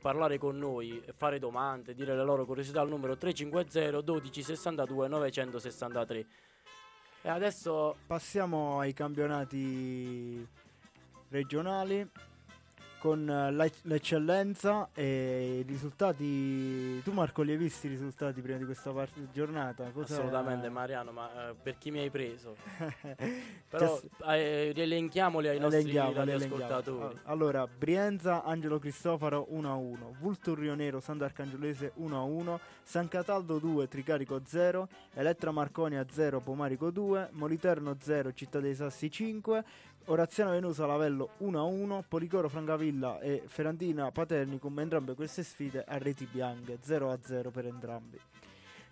[0.00, 6.26] parlare con noi, fare domande, dire le loro curiosità al numero 350 12 62 963.
[7.22, 10.46] E adesso passiamo ai campionati
[11.28, 12.08] regionali
[12.98, 17.00] con eh, l'eccellenza e i risultati.
[17.02, 19.90] Tu, Marco, li hai visti i risultati prima di questa parte, giornata?
[19.92, 20.14] Cosa...
[20.14, 22.56] Assolutamente, Mariano, ma eh, per chi mi hai preso?
[23.68, 27.18] Però eh, rielenchiamoli ai nostri ascoltatori.
[27.24, 35.50] Allora, Brienza, Angelo Cristofaro 1-1, Vulturrio Nero, Sant'Arcangiolese 1-1, San Cataldo 2, Tricarico 0, Elettra
[35.50, 39.64] Marconia 0, Pomarico 2, Moliterno 0, Città dei Sassi 5,
[40.08, 46.78] Oraziano Venusa Lavello 1-1, Policoro Francavilla e Ferrandina Paternicum, entrambe queste sfide a reti bianche,
[46.80, 48.16] 0-0 per entrambi.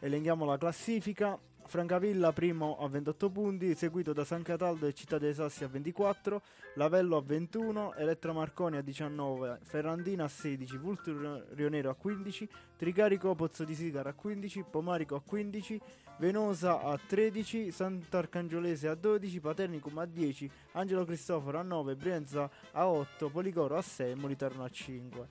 [0.00, 5.32] Elenchiamo la classifica, Francavilla primo a 28 punti, seguito da San Cataldo e Città dei
[5.32, 6.42] Sassi a 24,
[6.74, 13.36] Lavello a 21, Elettra Marconi a 19, Ferrandina a 16, Vultur Rionero a 15, Tricarico
[13.36, 15.80] Pozzo di Sigara a 15, Pomarico a 15,
[16.16, 22.86] Venosa a 13, Sant'Arcangiolese a 12, Paternicum a 10, Angelo Cristoforo a 9, Brienza a
[22.86, 25.28] 8, Policoro a 6 e Moliterno a 5.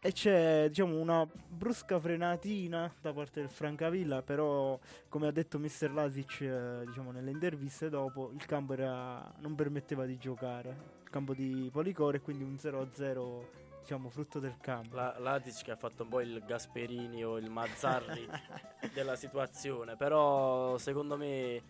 [0.00, 5.92] E c'è diciamo una brusca frenatina da parte del Francavilla, però come ha detto Mr.
[5.92, 10.96] Lasic eh, diciamo, nelle interviste dopo, il campo era, non permetteva di giocare.
[11.02, 14.96] Il campo di Policore, quindi un 0-0 diciamo frutto del campo.
[14.96, 18.28] La, Lasic che ha fatto un po' il Gasperini o il Mazzarri
[18.92, 21.62] della situazione, però secondo me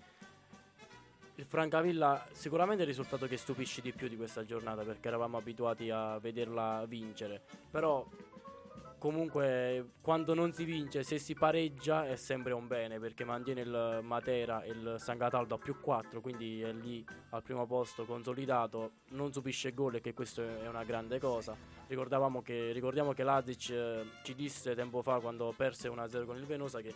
[1.36, 5.36] il Francavilla sicuramente è il risultato che stupisce di più di questa giornata perché eravamo
[5.36, 7.41] abituati a vederla vincere.
[7.70, 8.05] Però
[8.98, 14.00] comunque quando non si vince, se si pareggia è sempre un bene perché mantiene il
[14.02, 18.92] Matera e il San Cataldo a più 4, quindi è lì al primo posto consolidato,
[19.10, 21.56] non subisce gol e che questo è una grande cosa.
[21.86, 26.80] Che, ricordiamo che Ladic eh, ci disse tempo fa quando perse 1-0 con il Venosa
[26.80, 26.94] che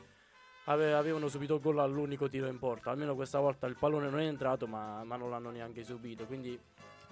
[0.64, 2.90] ave- avevano subito gol all'unico tiro in porta.
[2.90, 6.26] Almeno questa volta il pallone non è entrato, ma, ma non l'hanno neanche subito.
[6.26, 6.58] Quindi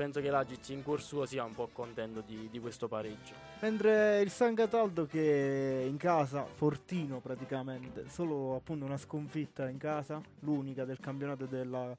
[0.01, 3.35] penso che l'Agic in cuor suo sia un po' contento di, di, questo pareggio.
[3.61, 10.19] Mentre il San Cataldo che in casa, fortino praticamente, solo appunto una sconfitta in casa,
[10.39, 11.95] l'unica del campionato della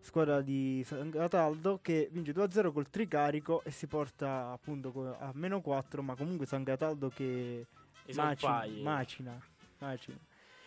[0.00, 5.60] squadra di San Cataldo che vince 2-0 col tricarico e si porta appunto a meno
[5.60, 7.66] 4, ma comunque San Cataldo che
[8.14, 9.38] macina, macina,
[9.76, 10.16] macina.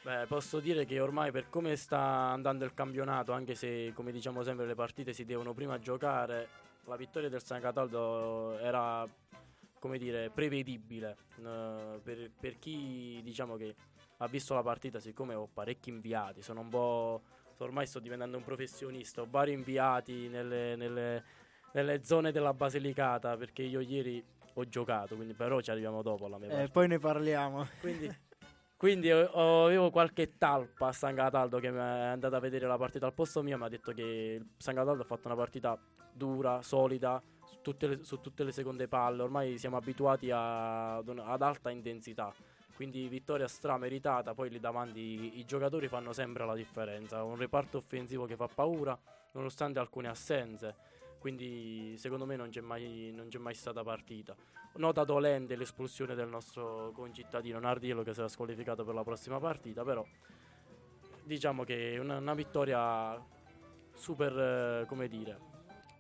[0.03, 4.43] Beh, posso dire che ormai per come sta andando il campionato, anche se come diciamo
[4.43, 9.07] sempre le partite si devono prima giocare, la vittoria del San Cataldo era
[9.79, 11.17] come dire prevedibile.
[11.37, 13.75] Uh, per, per, chi diciamo che
[14.17, 17.21] ha visto la partita, siccome ho parecchi inviati, sono un po'.
[17.57, 21.23] ormai sto diventando un professionista, ho vari inviati nelle, nelle,
[21.73, 24.23] nelle zone della Basilicata perché io ieri
[24.57, 27.67] ho giocato, quindi però ci arriviamo dopo alla mia eh, poi ne parliamo.
[27.81, 28.09] Quindi
[28.77, 33.05] Quindi avevo qualche talpa a San Cataldo che mi è andata a vedere la partita
[33.05, 33.57] al posto mio.
[33.57, 35.79] Mi ha detto che San Cataldo ha fatto una partita
[36.11, 39.21] dura, solida, su tutte le, su tutte le seconde palle.
[39.21, 42.33] Ormai siamo abituati a, ad alta intensità.
[42.75, 44.33] Quindi vittoria strameritata.
[44.33, 47.23] Poi lì davanti i, i giocatori fanno sempre la differenza.
[47.23, 48.97] Un reparto offensivo che fa paura,
[49.31, 50.94] nonostante alcune assenze
[51.25, 54.35] quindi secondo me non c'è mai, non c'è mai stata partita.
[54.75, 60.05] Nota dolente l'espulsione del nostro concittadino Nardiello che sarà squalificato per la prossima partita, però
[61.23, 63.19] diciamo che è una, una vittoria
[63.95, 65.39] super, come dire,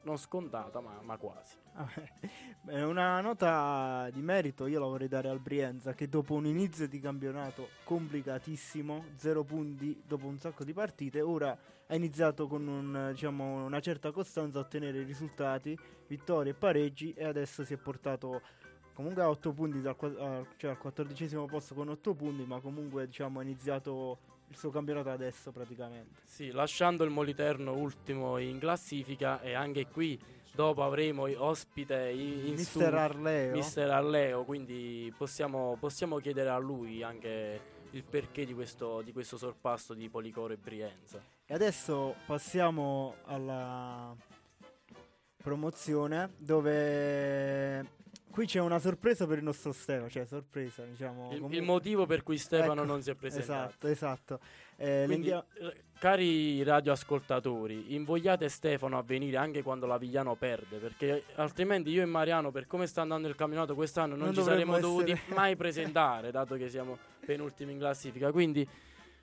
[0.03, 1.55] non scontata, ma, ma quasi.
[2.85, 6.99] Una nota di merito io la vorrei dare al Brienza che dopo un inizio di
[6.99, 11.57] campionato complicatissimo, zero punti dopo un sacco di partite, ora
[11.87, 17.25] ha iniziato con un, diciamo, una certa costanza a ottenere risultati, vittorie e pareggi e
[17.25, 18.41] adesso si è portato
[18.93, 19.95] comunque a 8 punti, dal,
[20.57, 25.09] cioè al quattordicesimo posto con 8 punti, ma comunque diciamo, ha iniziato il suo campionato
[25.09, 26.21] adesso praticamente.
[26.25, 30.19] Sì, lasciando il Moliterno ultimo in classifica e anche qui
[30.53, 33.53] dopo avremo ospite in Mister Arleo.
[33.53, 39.37] Mister Arleo, quindi possiamo, possiamo, chiedere a lui anche il perché di questo, di questo
[39.37, 41.34] sorpasso di Policoro e Brienza.
[41.47, 44.15] E adesso passiamo alla
[45.37, 47.85] promozione dove
[48.31, 51.31] qui c'è una sorpresa per il nostro Stefano, cioè sorpresa, diciamo.
[51.33, 53.67] Il, il motivo per cui Stefano ecco, non si è presentato.
[53.67, 54.39] Esatto, esatto.
[54.75, 55.43] Eh, Quindi, eh,
[55.99, 62.05] cari radioascoltatori, invogliate Stefano a venire anche quando la Vigliano perde, perché altrimenti io e
[62.05, 64.91] Mariano, per come sta andando il campionato quest'anno, non, non ci saremmo essere...
[64.91, 68.31] dovuti mai presentare, dato che siamo penultimi in classifica.
[68.31, 68.67] Quindi,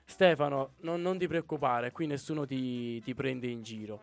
[0.05, 4.01] Stefano, non, non ti preoccupare, qui nessuno ti, ti prende in giro.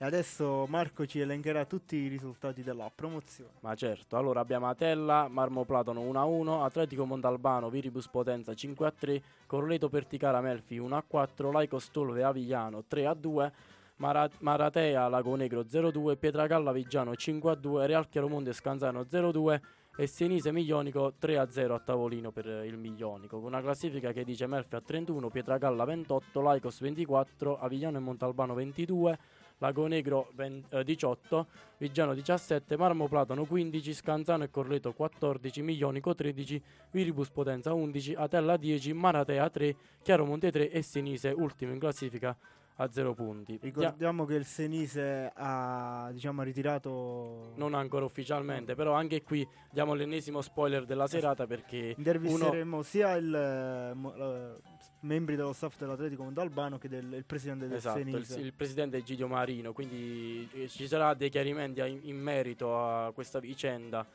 [0.00, 3.50] E adesso Marco ci elencherà tutti i risultati della promozione.
[3.60, 10.40] Ma certo, allora abbiamo Atella, Marmo Platano 1-1, Atletico Montalbano, Viribus Potenza 5-3, Corleto Perticara
[10.40, 13.50] Melfi 1-4, Laico Stolve Avigliano 3-2,
[13.96, 19.60] Mara- Maratea Lago Negro 0-2, Pietragalla Vigiano 5-2, Real Chiaromonte Scanzano 0-2
[20.00, 24.76] e Senise Miglionico 3-0 a tavolino per il Miglionico, con una classifica che dice Melfi
[24.76, 29.18] a 31, Pietragalla 28, Laicos 24, Avigliano e Montalbano 22,
[29.58, 31.46] Lago Negro 20, eh, 18,
[31.78, 36.62] Vigiano 17, Marmo Platano 15, Scanzano e Corleto 14, Miglionico 13,
[36.92, 42.36] Viribus Potenza 11, Atella 10, Maratea 3, Chiaromonte 3 e Senise ultimo in classifica
[42.80, 43.58] a 0 punti.
[43.58, 47.52] Dia- Ricordiamo che il Senise ha diciamo, ritirato...
[47.56, 53.34] non ancora ufficialmente, però anche qui diamo l'ennesimo spoiler della serata perché Intervisteremo sia il
[53.34, 58.40] eh, membri dello staff dell'Atletico Montalbano che del il presidente del Esatto, il, Senise.
[58.40, 63.40] il presidente Egidio Marino, quindi eh, ci sarà dei chiarimenti in, in merito a questa
[63.40, 64.06] vicenda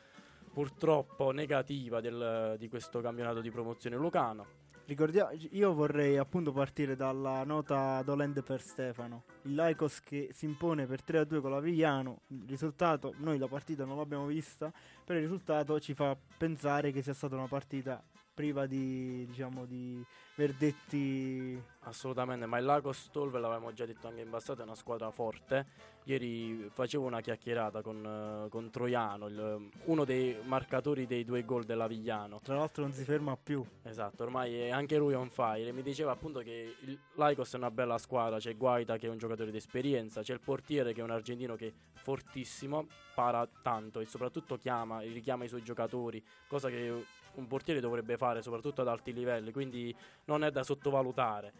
[0.53, 4.45] purtroppo negativa del- di questo campionato di promozione lucano.
[4.85, 9.23] Ricordia- io vorrei appunto partire dalla nota dolente per Stefano.
[9.43, 12.23] Il Laicos che si impone per 3-2 con l'Avigliano.
[12.27, 14.71] Il risultato, noi la partita non l'abbiamo vista,
[15.05, 18.03] però il risultato ci fa pensare che sia stata una partita
[18.33, 20.03] priva di, diciamo, di
[20.35, 21.61] verdetti.
[21.85, 25.91] Assolutamente, ma il Lago Stolve l'avevamo già detto anche in passato, è una squadra forte.
[26.05, 31.63] Ieri facevo una chiacchierata con, eh, con Troiano, il- uno dei marcatori dei due gol
[31.65, 32.39] dell'Avigliano.
[32.41, 33.65] Tra l'altro non si ferma più.
[33.83, 35.71] Esatto, ormai è anche lui on fire.
[35.71, 38.39] Mi diceva appunto che il Laicos è una bella squadra.
[38.39, 41.55] C'è Guaita che è un giocatore di esperienza, c'è il portiere che è un argentino
[41.55, 47.47] che è fortissimo, para tanto e soprattutto chiama, richiama i suoi giocatori, cosa che un
[47.47, 49.95] portiere dovrebbe fare soprattutto ad alti livelli, quindi
[50.25, 51.53] non è da sottovalutare.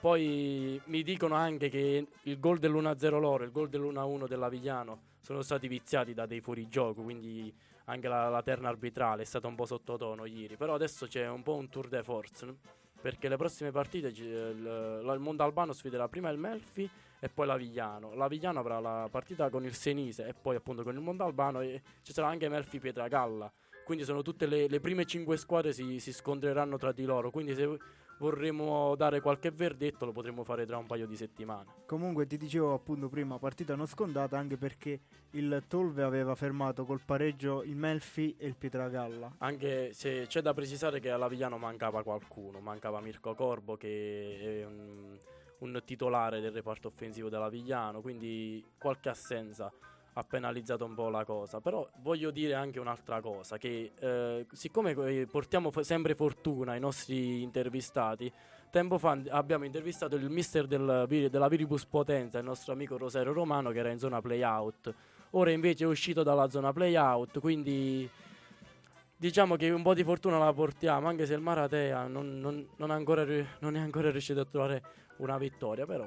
[0.00, 5.68] Poi mi dicono anche che il gol dell'1-0 loro il gol dell'1-1 dell'Avigliano sono stati
[5.68, 7.54] viziati da dei fuorigioco, quindi
[7.84, 10.56] anche la, la terna arbitrale è stata un po' sottotono ieri.
[10.56, 12.56] Però adesso c'è un po' un tour de force, no?
[13.00, 16.88] perché le prossime partite il, il Montalbano sfiderà prima il Melfi
[17.18, 18.14] e poi l'Avigliano.
[18.14, 22.12] L'Avigliano avrà la partita con il Senise e poi appunto con il Montalbano e ci
[22.12, 23.52] sarà anche Melfi Pietragalla.
[23.84, 27.30] Quindi sono tutte le, le prime cinque squadre si, si scontreranno tra di loro.
[27.30, 27.78] Quindi se
[28.22, 31.82] vorremmo dare qualche verdetto lo potremmo fare tra un paio di settimane.
[31.86, 35.00] Comunque ti dicevo appunto prima, partita non scontata anche perché
[35.30, 39.34] il Tolve aveva fermato col pareggio il Melfi e il Pietragalla.
[39.38, 45.18] Anche se c'è da precisare che all'Avigliano mancava qualcuno, mancava Mirko Corbo che è un,
[45.58, 49.72] un titolare del reparto offensivo dell'Avigliano, quindi qualche assenza
[50.14, 51.60] ha penalizzato un po' la cosa.
[51.60, 56.80] Però voglio dire anche un'altra cosa, che eh, siccome eh, portiamo f- sempre fortuna ai
[56.80, 58.30] nostri intervistati,
[58.70, 63.70] tempo fa abbiamo intervistato il mister del della Viribus Potenza, il nostro amico Rosario Romano,
[63.70, 64.94] che era in zona playout.
[65.30, 68.08] Ora invece è uscito dalla zona playout, quindi
[69.16, 72.90] diciamo che un po' di fortuna la portiamo, anche se il Maratea non, non- non
[72.90, 73.24] ancora
[73.60, 74.82] non è ancora riuscito a trovare
[75.18, 76.06] una vittoria, però...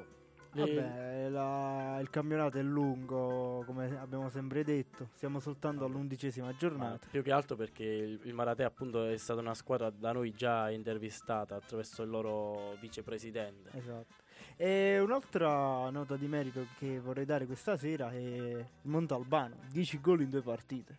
[0.64, 7.06] Vabbè, la- il campionato è lungo, come abbiamo sempre detto, siamo soltanto all'undicesima ma giornata.
[7.10, 10.70] più che altro perché il, il Maratea appunto è stata una squadra da noi già
[10.70, 13.70] intervistata attraverso il loro vicepresidente.
[13.76, 14.14] Esatto.
[14.56, 20.22] E un'altra nota di merito che vorrei dare questa sera è il Montalbano, 10 gol
[20.22, 20.98] in due partite.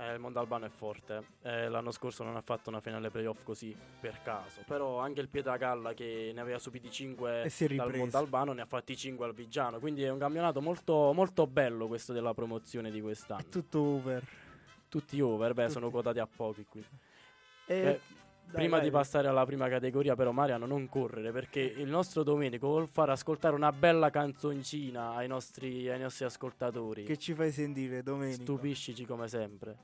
[0.00, 1.22] Eh, il Montalbano è forte.
[1.42, 1.68] eh.
[1.68, 4.62] l'anno scorso non ha fatto una finale playoff così per caso.
[4.66, 8.02] Però anche il Pietragalla che ne aveva subiti 5 E si è dal ripreso.
[8.04, 9.78] Montalbano ne ha fatti 5 al Vigiano.
[9.78, 13.42] Quindi è un campionato molto, molto bello questo della promozione di quest'anno.
[13.42, 14.26] È tutto over.
[14.88, 15.72] Tutti over, beh, Tutti.
[15.74, 16.84] sono quotati a pochi qui.
[17.66, 18.00] E Beh,
[18.50, 18.84] dai, Prima vai.
[18.84, 23.10] di passare alla prima categoria, però, Mariano, non correre perché il nostro Domenico vuol far
[23.10, 27.04] ascoltare una bella canzoncina ai nostri, ai nostri ascoltatori.
[27.04, 28.42] che ci fai sentire domenica?
[28.42, 29.76] Stupiscici come sempre.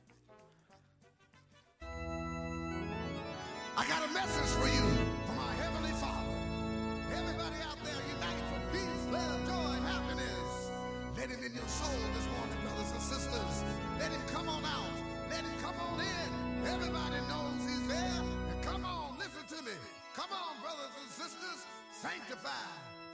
[22.26, 22.50] Sanctify,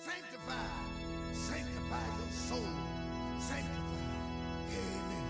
[0.01, 0.55] sanctify,
[1.35, 2.65] sanctify your soul.
[3.41, 3.93] Sanctify.
[4.71, 5.22] Amen.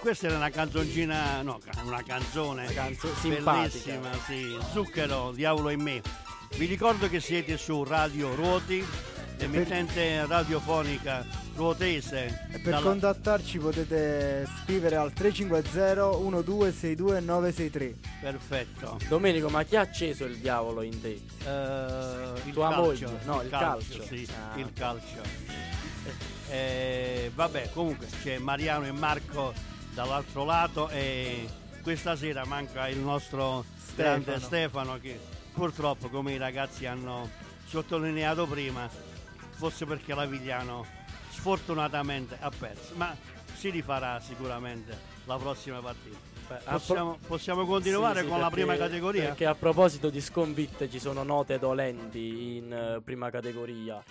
[0.00, 3.52] Questa era una canzoncina, no, una canzone Una canzone simpatica.
[3.52, 6.02] bellissima, sì, Zucchero, Diavolo in me.
[6.56, 8.84] Vi ricordo che siete su Radio Ruoti,
[9.38, 12.46] emittente radiofonica ruotese.
[12.50, 17.94] E per dalla- contattarci potete scrivere al 350 1262 963.
[18.20, 18.98] Perfetto.
[19.08, 21.08] Domenico, ma chi ha acceso il diavolo in te?
[21.44, 23.20] Eh, il Tua calcio, moglie?
[23.24, 24.02] No, il calcio.
[24.04, 24.58] sì, Ah.
[24.58, 25.48] il calcio.
[26.48, 29.52] Eh, vabbè, comunque c'è Mariano e Marco
[30.00, 31.46] dall'altro lato e
[31.82, 33.64] questa sera manca il nostro
[33.94, 34.46] grande Stefano.
[34.46, 35.20] Stefano che
[35.52, 37.28] purtroppo, come i ragazzi hanno
[37.66, 38.88] sottolineato prima,
[39.50, 40.86] forse perché l'Avigliano
[41.30, 43.14] sfortunatamente ha perso, ma
[43.54, 46.28] si rifarà sicuramente la prossima partita.
[46.68, 49.24] Possiamo, possiamo continuare Sì, sì, con la perché- prima categoria?
[49.26, 54.02] Perché a proposito di sconfitte ci sono note dolenti in eh, prima categoria.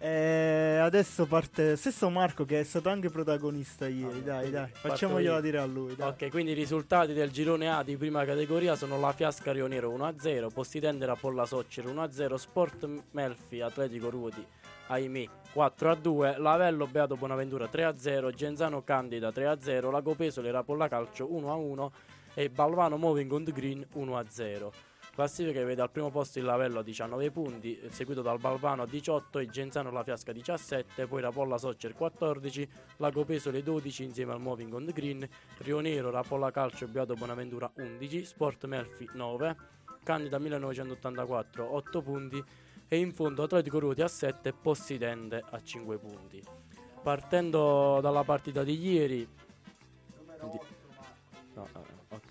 [0.00, 4.20] E adesso parte stesso Marco che è stato anche protagonista ieri.
[4.20, 5.96] Ah, dai, dai, facciamogliela dire a lui.
[5.96, 6.08] Dai.
[6.08, 10.52] Ok, quindi i risultati del girone A di prima categoria sono la Fiasca Rionero 1-0,
[10.54, 14.46] Postitendere Polla Soccero 1-0, Sport Melfi Atletico Ruoti,
[14.86, 21.88] ahimè 4-2, Lavello Beato Bonaventura 3-0, Genzano Candida 3-0, Lago Pesole Rapolla Calcio 1-1
[22.34, 24.70] e Balvano Moving on the Green 1-0.
[25.18, 28.86] Classifica che vede al primo posto il Lavello a 19 punti, seguito dal Balvano a
[28.86, 34.40] 18 e Genzano La Fiasca 17, poi Rapolla Soccer 14, Lago Pesole 12 insieme al
[34.40, 39.56] Moving on the Green, Rio Nero, Rapolla Calcio e Beato Bonaventura 11, Sport Melfi 9,
[40.04, 42.44] Candida 1984 8 punti
[42.86, 46.40] e in fondo Atletico Ruoti a 7 e Possidente a 5 punti.
[47.02, 49.28] Partendo dalla partita di ieri,
[50.48, 50.60] di-
[51.54, 51.87] no,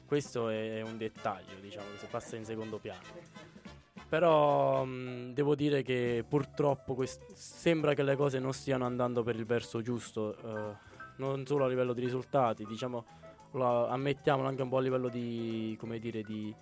[0.08, 3.04] questo è un dettaglio, diciamo che passa in secondo piano.
[4.10, 9.36] Però mh, devo dire che purtroppo quest- sembra che le cose non stiano andando per
[9.36, 10.76] il verso giusto, eh,
[11.18, 13.06] non solo a livello di risultati, diciamo,
[13.52, 16.56] lo ammettiamolo anche un po' a livello di, come dire, di,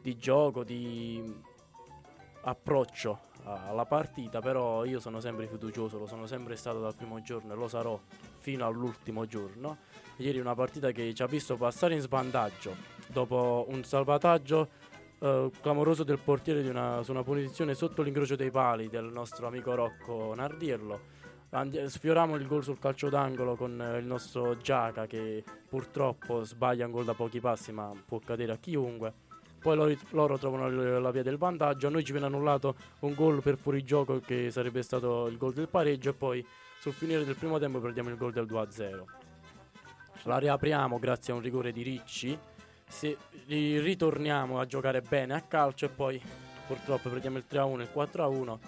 [0.00, 1.22] di gioco, di
[2.42, 7.52] approccio alla partita, però io sono sempre fiducioso, lo sono sempre stato dal primo giorno
[7.52, 7.98] e lo sarò
[8.38, 9.78] fino all'ultimo giorno.
[10.16, 12.74] Ieri una partita che ci ha visto passare in svantaggio
[13.08, 14.68] dopo un salvataggio
[15.20, 19.74] eh, clamoroso del portiere una, su una punizione sotto l'incrocio dei pali del nostro amico
[19.74, 21.18] Rocco Nardirlo.
[21.50, 26.86] Andi- sfioriamo il gol sul calcio d'angolo con eh, il nostro Giaca che purtroppo sbaglia
[26.86, 29.28] un gol da pochi passi ma può cadere a chiunque.
[29.60, 33.42] Poi loro, loro trovano la via del vantaggio, a noi ci viene annullato un gol
[33.42, 36.44] per fuorigioco che sarebbe stato il gol del pareggio e poi
[36.80, 39.04] sul finire del primo tempo perdiamo il gol del 2-0.
[40.24, 42.38] La riapriamo grazie a un rigore di Ricci.
[42.88, 46.20] Se ri- ritorniamo a giocare bene a calcio e poi
[46.66, 48.58] purtroppo prendiamo il 3-1 e il 4-1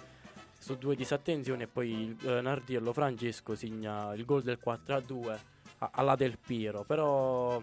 [0.59, 5.37] su due disattenzioni e poi eh, Nardiello Francesco segna il gol del 4-2
[5.79, 6.83] a- alla Del Piero.
[6.83, 7.61] Però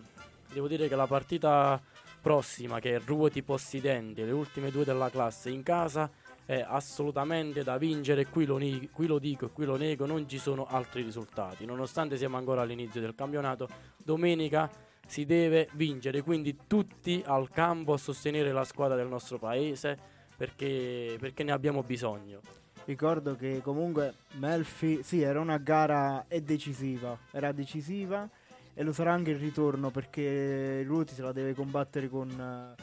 [0.53, 1.81] devo dire che la partita
[2.21, 6.11] prossima che Ruoti Possidenti, le ultime due della classe in casa
[6.45, 8.27] è assolutamente da vincere.
[8.27, 8.59] Qui lo,
[8.93, 11.65] qui lo dico e qui lo nego, non ci sono altri risultati.
[11.65, 14.71] Nonostante siamo ancora all'inizio del campionato, domenica
[15.07, 16.23] si deve vincere.
[16.23, 19.99] Quindi tutti al campo a sostenere la squadra del nostro paese
[20.37, 22.41] perché, perché ne abbiamo bisogno.
[22.85, 28.29] Ricordo che comunque Melfi, sì, era una gara decisiva, era decisiva
[28.75, 32.83] e lo sarà anche il ritorno perché Ruti se la deve combattere con, eh,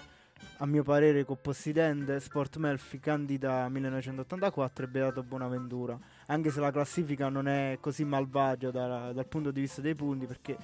[0.58, 5.98] a mio parere, con Possidente, Sport Melfi, Candida 1984 e Beato Bonaventura.
[6.27, 10.25] Anche se la classifica non è così malvagia da- dal punto di vista dei punti
[10.25, 10.58] perché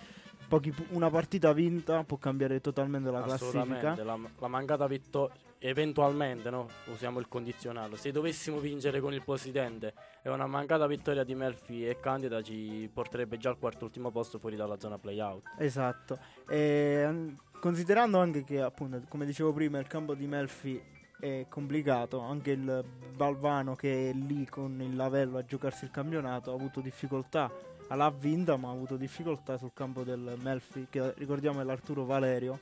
[0.47, 3.95] pochi una partita vinta può cambiare totalmente la classifica.
[4.03, 6.67] La, la mancata vittoria, eventualmente, no?
[6.85, 11.85] usiamo il condizionale, se dovessimo vincere con il Possidente e una mancata vittoria di Murphy
[11.87, 15.53] e Candida ci porterebbe già al quarto ultimo posto fuori dalla zona playout.
[15.57, 20.81] Esatto, e, considerando anche che appunto come dicevo prima il campo di Melfi
[21.17, 22.83] è complicato, anche il
[23.15, 27.49] Balvano che è lì con il lavello a giocarsi il campionato ha avuto difficoltà,
[27.87, 32.59] l'ha vinta ma ha avuto difficoltà sul campo del Melfi che ricordiamo è l'Arturo Valerio,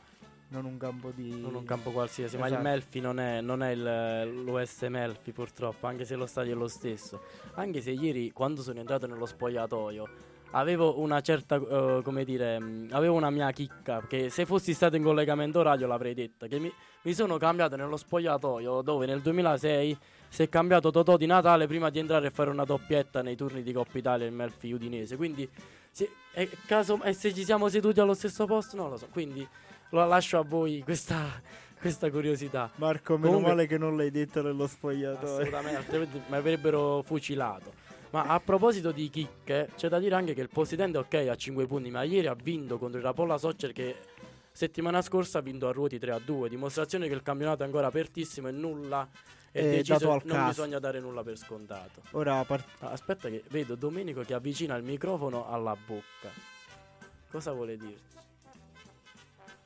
[0.51, 1.39] non un campo di...
[1.39, 2.67] Non un campo qualsiasi, ma il Esatto.
[2.67, 6.67] Melfi non è, non è il- l'US Melfi purtroppo, anche se lo stadio è lo
[6.67, 7.21] stesso.
[7.55, 10.07] Anche se ieri quando sono entrato nello spogliatoio
[10.53, 14.97] avevo una certa, eh, come dire, mh, avevo una mia chicca che se fossi stato
[14.97, 16.69] in collegamento radio l'avrei detta, che mi,
[17.03, 21.89] mi sono cambiato nello spogliatoio dove nel 2006 si è cambiato Totò di Natale prima
[21.89, 25.49] di entrare a fare una doppietta nei turni di Coppa Italia il Melfi Udinese, quindi
[25.89, 29.47] se, è caso, e se ci siamo seduti allo stesso posto non lo so, quindi
[29.91, 31.41] lo lascio a voi questa,
[31.79, 32.69] questa curiosità.
[32.75, 35.33] Marco, meno Comunque- male che non l'hai detto nello spogliatoio.
[35.35, 37.73] Assolutamente, altrimenti mi avrebbero fucilato.
[38.11, 41.65] Ma a proposito di chicche, c'è da dire anche che il Possidente ok a 5
[41.65, 43.95] punti, ma ieri ha vinto contro il Rapolla Soccer che
[44.51, 47.87] settimana scorsa ha vinto a ruoti 3 a 2, dimostrazione che il campionato è ancora
[47.87, 49.07] apertissimo e nulla
[49.49, 50.47] è, È deciso, dato al non caso.
[50.49, 52.01] bisogna dare nulla per scontato.
[52.11, 56.29] Ora part- Ah, Aspetta che vedo Domenico che avvicina il microfono alla bocca.
[57.29, 58.19] Cosa vuole dirci?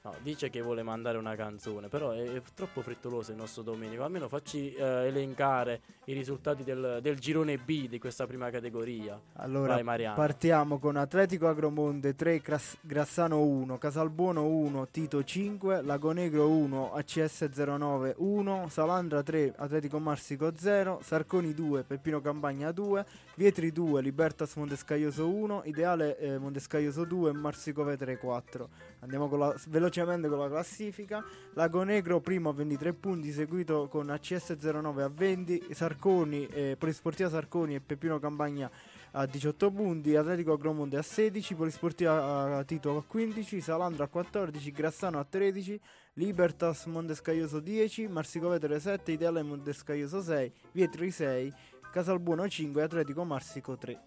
[0.05, 4.03] No, dice che vuole mandare una canzone, però è, è troppo frettoloso il nostro Domenico.
[4.03, 9.19] Almeno facci eh, elencare i risultati del, del girone B di questa prima categoria.
[9.37, 16.49] allora Vai partiamo con Atletico Agromonte 3, Cras- Grassano 1, Casalbuono 1, Tito 5, Lagonegro
[16.49, 23.05] 1, ACS 09 1, Salandra 3, Atletico Marsico 0, Sarconi 2, Peppino Campagna 2,
[23.38, 28.69] Vietri 2, Libertas Montescaglioso 1, Ideale eh, Montescaglioso 2, Marsico Vetere 4.
[29.00, 31.21] Andiamo con la- velocemente con la classifica.
[31.54, 37.30] Lago Negro primo a 23 punti, seguito con ACS 09 a 20, Sarconi, eh, Polisportiva
[37.30, 38.71] Sarconi e Peppino Campagna
[39.17, 44.71] a 18 punti, Atletico Agromonte a 16, Polisportiva eh, Tito a 15, Salandro a 14,
[44.71, 45.80] Grassano a 13,
[46.13, 51.54] Libertas Montescaglioso 10, Marsico Vetere 7, Ideale Montescaglioso 6, Vietri 6,
[51.95, 53.97] Casalbuono 5 e Atletico Marsico 3.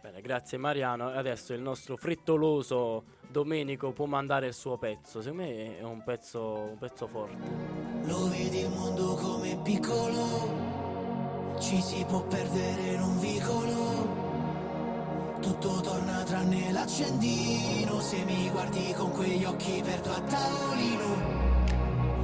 [0.00, 1.12] Bene, grazie Mariano.
[1.12, 5.20] E Adesso il nostro frettoloso Domenico può mandare il suo pezzo.
[5.20, 7.50] Secondo me è un pezzo, un pezzo forte.
[8.04, 14.06] Lo vedi il mondo come piccolo, ci si può perdere in un vicolo.
[15.40, 21.40] Tutto torna tranne l'accendino, se mi guardi con quegli occhi perdo a tavolino.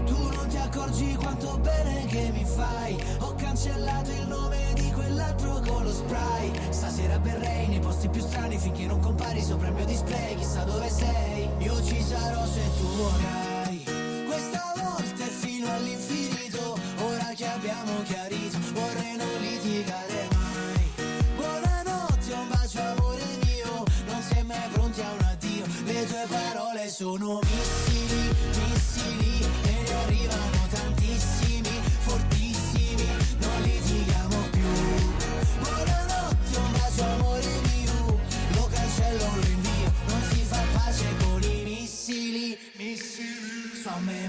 [0.04, 5.60] Tu non ti accorgi quanto bene che mi fai, ho cancellato il nome di quell'altro
[5.66, 6.52] con lo spray.
[6.70, 10.88] Stasera berrei nei posti più strani finché non compari sopra il mio display, chissà dove
[10.88, 11.48] sei.
[11.58, 13.84] Io ci sarò se tu vorrai.
[14.26, 21.16] Questa volta è fino all'infinito, ora che abbiamo chiarito, vorrei non litigare mai.
[21.36, 26.88] Buonanotte, un bacio amore mio, non sei mai pronti a un addio, le tue parole
[26.88, 27.87] sono missili,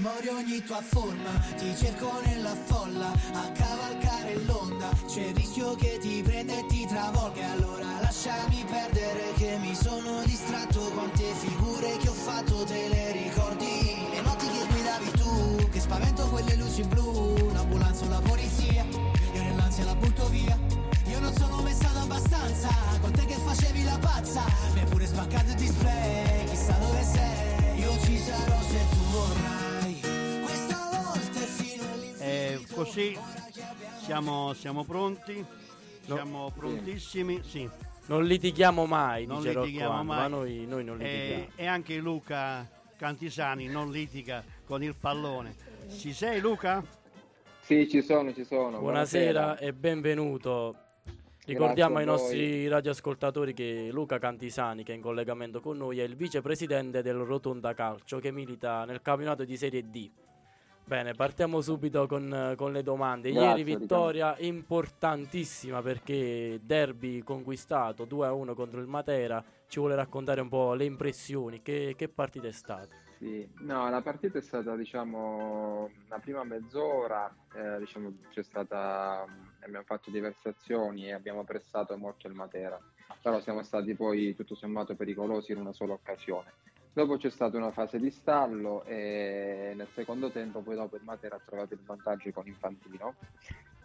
[0.00, 5.98] memoria ogni tua forma, ti cerco nella folla, a cavalcare l'onda, c'è il rischio che
[6.00, 12.08] ti prenda e ti travolga, allora lasciami perdere che mi sono distratto, quante figure che
[12.08, 17.50] ho fatto te le ricordi, le notti che guidavi tu, che spavento quelle luci blu,
[17.52, 18.86] l'ambulanza o la polizia,
[19.34, 20.58] io nell'ansia la butto via,
[21.08, 22.68] io non sono mai stato abbastanza,
[23.02, 27.80] con te che facevi la pazza, mi hai pure spaccato il display, chissà dove sei,
[27.80, 29.59] io ci sarò se tu vorrai,
[32.72, 33.16] così
[34.02, 35.44] siamo, siamo pronti,
[36.04, 37.68] siamo prontissimi, sì.
[38.06, 40.18] Non litighiamo mai, Non dice litighiamo Rocco mai.
[40.18, 41.44] ma noi, noi non litighiamo.
[41.54, 45.54] E, e anche Luca Cantisani non litiga con il pallone.
[45.96, 46.84] Ci sei Luca?
[47.60, 48.80] Sì, ci sono, ci sono.
[48.80, 50.74] Buonasera e benvenuto.
[51.46, 56.16] Ricordiamo ai nostri radioascoltatori che Luca Cantisani, che è in collegamento con noi, è il
[56.16, 60.10] vicepresidente del Rotonda Calcio che milita nel campionato di Serie D.
[60.90, 63.30] Bene, partiamo subito con, con le domande.
[63.30, 69.40] Grazie, Ieri vittoria importantissima perché derby conquistato 2-1 contro il Matera.
[69.68, 72.88] Ci vuole raccontare un po' le impressioni, che, che partita è stata?
[73.20, 79.24] Sì, no, la partita è stata, diciamo, la prima mezz'ora, eh, diciamo, c'è stata,
[79.60, 82.78] abbiamo fatto diverse azioni e abbiamo pressato molto il Matera,
[83.22, 86.52] però siamo stati poi tutto sommato pericolosi in una sola occasione.
[86.92, 91.36] Dopo c'è stata una fase di stallo e nel secondo tempo poi dopo il Matera
[91.36, 93.14] ha trovato il vantaggio con Infantino.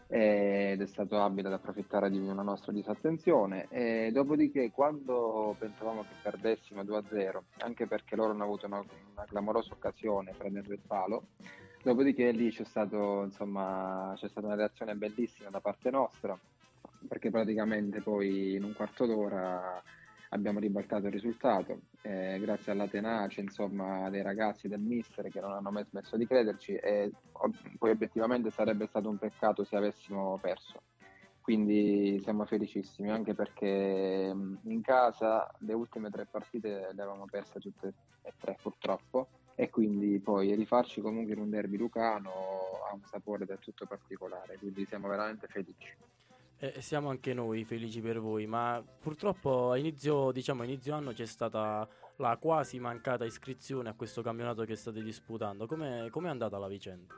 [0.08, 3.68] Ed è stato abile ad approfittare di una nostra disattenzione.
[3.70, 9.74] E dopodiché quando pensavamo che perdessimo 2-0 anche perché loro hanno avuto una, una clamorosa
[9.74, 11.28] occasione prendendo il palo
[11.86, 16.38] dopodiché lì c'è stato insomma c'è stata una reazione bellissima da parte nostra
[17.08, 19.84] perché praticamente poi in un quarto d'ora
[20.30, 25.52] abbiamo ribaltato il risultato eh, grazie alla tenacia insomma dei ragazzi del mister che non
[25.52, 27.12] hanno mai smesso di crederci e
[27.78, 30.82] poi obiettivamente sarebbe stato un peccato se avessimo perso.
[31.40, 37.60] Quindi siamo felicissimi anche perché mh, in casa le ultime tre partite le avevamo perse
[37.60, 37.94] tutte
[38.24, 42.30] e tre purtroppo e quindi poi rifarci comunque in un derby lucano
[42.90, 45.96] ha un sapore del tutto particolare quindi siamo veramente felici
[46.58, 51.12] E siamo anche noi felici per voi, ma purtroppo a inizio, diciamo, a inizio anno
[51.12, 51.88] c'è stata
[52.18, 55.68] la quasi mancata iscrizione a questo campionato che state disputando.
[55.68, 57.14] Come è andata la vicenda?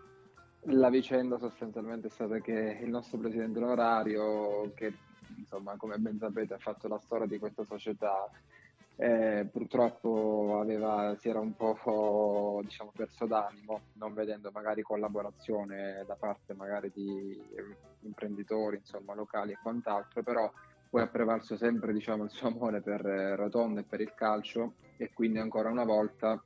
[0.70, 4.92] La vicenda sostanzialmente è stata che il nostro presidente onorario, che
[5.38, 8.28] insomma, come ben sapete, ha fatto la storia di questa società.
[9.00, 16.16] Eh, purtroppo aveva, si era un po' diciamo, perso d'animo, non vedendo magari collaborazione da
[16.16, 17.40] parte magari di
[18.02, 20.52] imprenditori insomma, locali e quant'altro, però
[20.90, 25.14] poi ha prevalso sempre diciamo, il suo amore per Rotonda e per il calcio e
[25.14, 26.42] quindi ancora una volta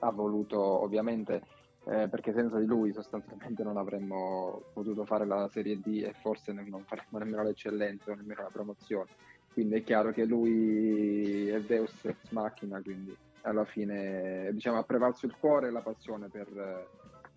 [0.00, 1.42] ha voluto ovviamente
[1.84, 6.52] eh, perché senza di lui sostanzialmente non avremmo potuto fare la Serie D e forse
[6.52, 9.10] non faremmo nemmeno l'eccellenza nemmeno la promozione.
[9.56, 15.24] Quindi è chiaro che lui è Deus ex machina, quindi alla fine diciamo, ha prevalso
[15.24, 16.90] il cuore e la passione per,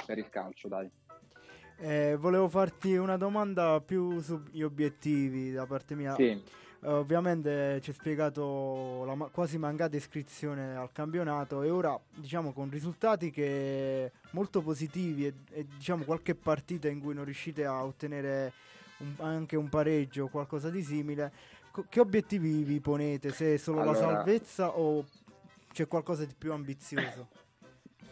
[0.05, 0.91] per il calcio, dai.
[1.77, 6.13] Eh, volevo farti una domanda più sugli obiettivi da parte mia.
[6.15, 6.37] Sì.
[6.81, 12.53] Uh, ovviamente ci hai spiegato la ma- quasi mancata iscrizione al campionato e ora diciamo
[12.53, 17.83] con risultati che molto positivi e, e diciamo qualche partita in cui non riuscite a
[17.83, 18.53] ottenere
[18.99, 21.31] un, anche un pareggio o qualcosa di simile
[21.89, 25.05] che obiettivi vi ponete se è solo allora, la salvezza o
[25.71, 27.27] c'è qualcosa di più ambizioso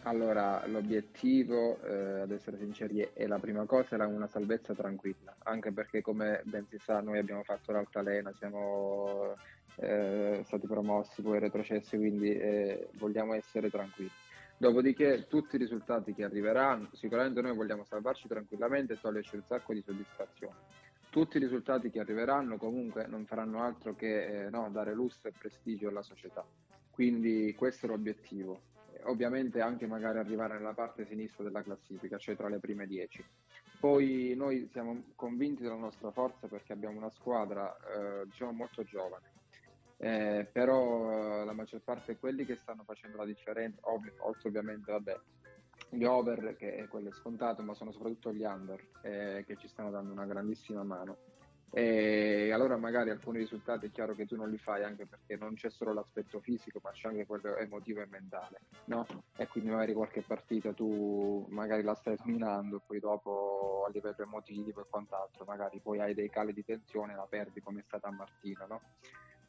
[0.08, 5.70] allora, l'obiettivo, eh, ad essere sinceri, è la prima cosa, era una salvezza tranquilla, anche
[5.72, 9.36] perché come ben si sa noi abbiamo fatto l'altalena, siamo
[9.76, 14.10] eh, stati promossi, poi retrocessi, quindi eh, vogliamo essere tranquilli.
[14.56, 19.72] Dopodiché tutti i risultati che arriveranno, sicuramente noi vogliamo salvarci tranquillamente e toglierci un sacco
[19.72, 20.56] di soddisfazione.
[21.10, 25.32] Tutti i risultati che arriveranno comunque non faranno altro che eh, no, dare lustro e
[25.36, 26.44] prestigio alla società.
[26.90, 28.60] Quindi questo è l'obiettivo
[29.04, 33.24] ovviamente anche magari arrivare nella parte sinistra della classifica, cioè tra le prime 10.
[33.78, 39.30] Poi noi siamo convinti della nostra forza perché abbiamo una squadra eh, diciamo molto giovane,
[39.98, 44.90] eh, però la maggior parte è quelli che stanno facendo la differenza, ovvio, oltre ovviamente
[44.90, 45.20] vabbè,
[45.90, 49.90] gli over che è quello scontato, ma sono soprattutto gli under eh, che ci stanno
[49.90, 51.16] dando una grandissima mano
[51.70, 55.52] e allora magari alcuni risultati è chiaro che tu non li fai anche perché non
[55.54, 59.06] c'è solo l'aspetto fisico ma c'è anche quello emotivo e mentale no?
[59.36, 64.80] e quindi magari qualche partita tu magari la stai dominando poi dopo a livello emotivo
[64.80, 68.08] e quant'altro magari poi hai dei cali di tensione e la perdi come è stata
[68.08, 68.80] a Martino no?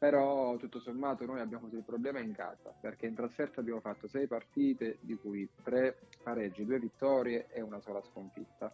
[0.00, 4.08] Però tutto sommato noi abbiamo avuto il problema in casa perché in trasferta abbiamo fatto
[4.08, 8.72] sei partite di cui tre pareggi, due vittorie e una sola sconfitta.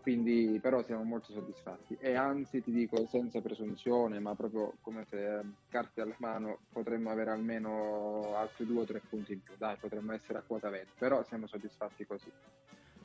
[0.00, 1.96] Quindi però siamo molto soddisfatti.
[1.98, 7.32] E anzi ti dico senza presunzione ma proprio come se carte alla mano potremmo avere
[7.32, 9.54] almeno altri due o tre punti in più.
[9.58, 12.30] Dai potremmo essere a quota 20 però siamo soddisfatti così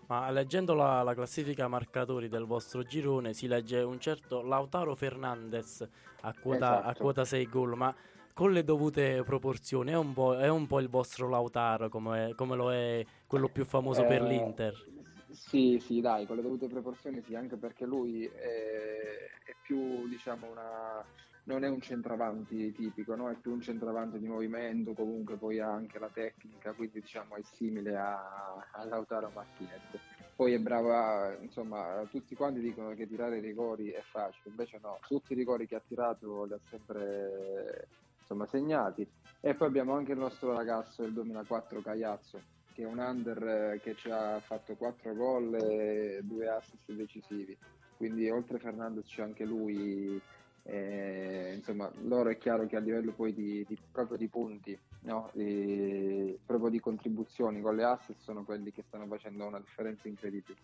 [0.08, 5.88] ma leggendo la, la, classifica marcatori del vostro girone si legge un certo Lautaro Fernandez
[6.22, 6.90] a quota, esatto.
[6.90, 7.96] a quota 6 gol ma
[8.34, 12.56] con le dovute proporzioni è un po', è un po il vostro Lautaro come, come,
[12.56, 14.94] lo è quello più famoso eh, per l'Inter
[15.36, 20.50] sì, sì, dai, con le dovute proporzioni sì, anche perché lui è, è più, diciamo,
[20.50, 21.06] una...
[21.46, 23.30] non è un centravanti tipico, no?
[23.30, 27.42] è più un centravanti di movimento, comunque poi ha anche la tecnica, quindi diciamo è
[27.44, 29.82] simile a, a Lautaro Martinez.
[30.36, 34.80] Poi è bravo a, insomma, tutti quanti dicono che tirare i rigori è facile, invece
[34.82, 37.88] no, tutti i rigori che ha tirato li ha sempre
[38.20, 39.08] insomma, segnati.
[39.40, 42.42] E poi abbiamo anche il nostro ragazzo, il 2004 Cagliazzo,
[42.74, 47.56] che è un under eh, che ci ha fatto 4 gol e 2 assist decisivi.
[47.96, 50.22] Quindi oltre a Fernandez c'è anche lui.
[50.68, 55.30] Eh, insomma, loro è chiaro che a livello poi di, di proprio di punti, no?
[55.34, 60.58] di, proprio di contribuzioni con le assist sono quelli che stanno facendo una differenza incredibile.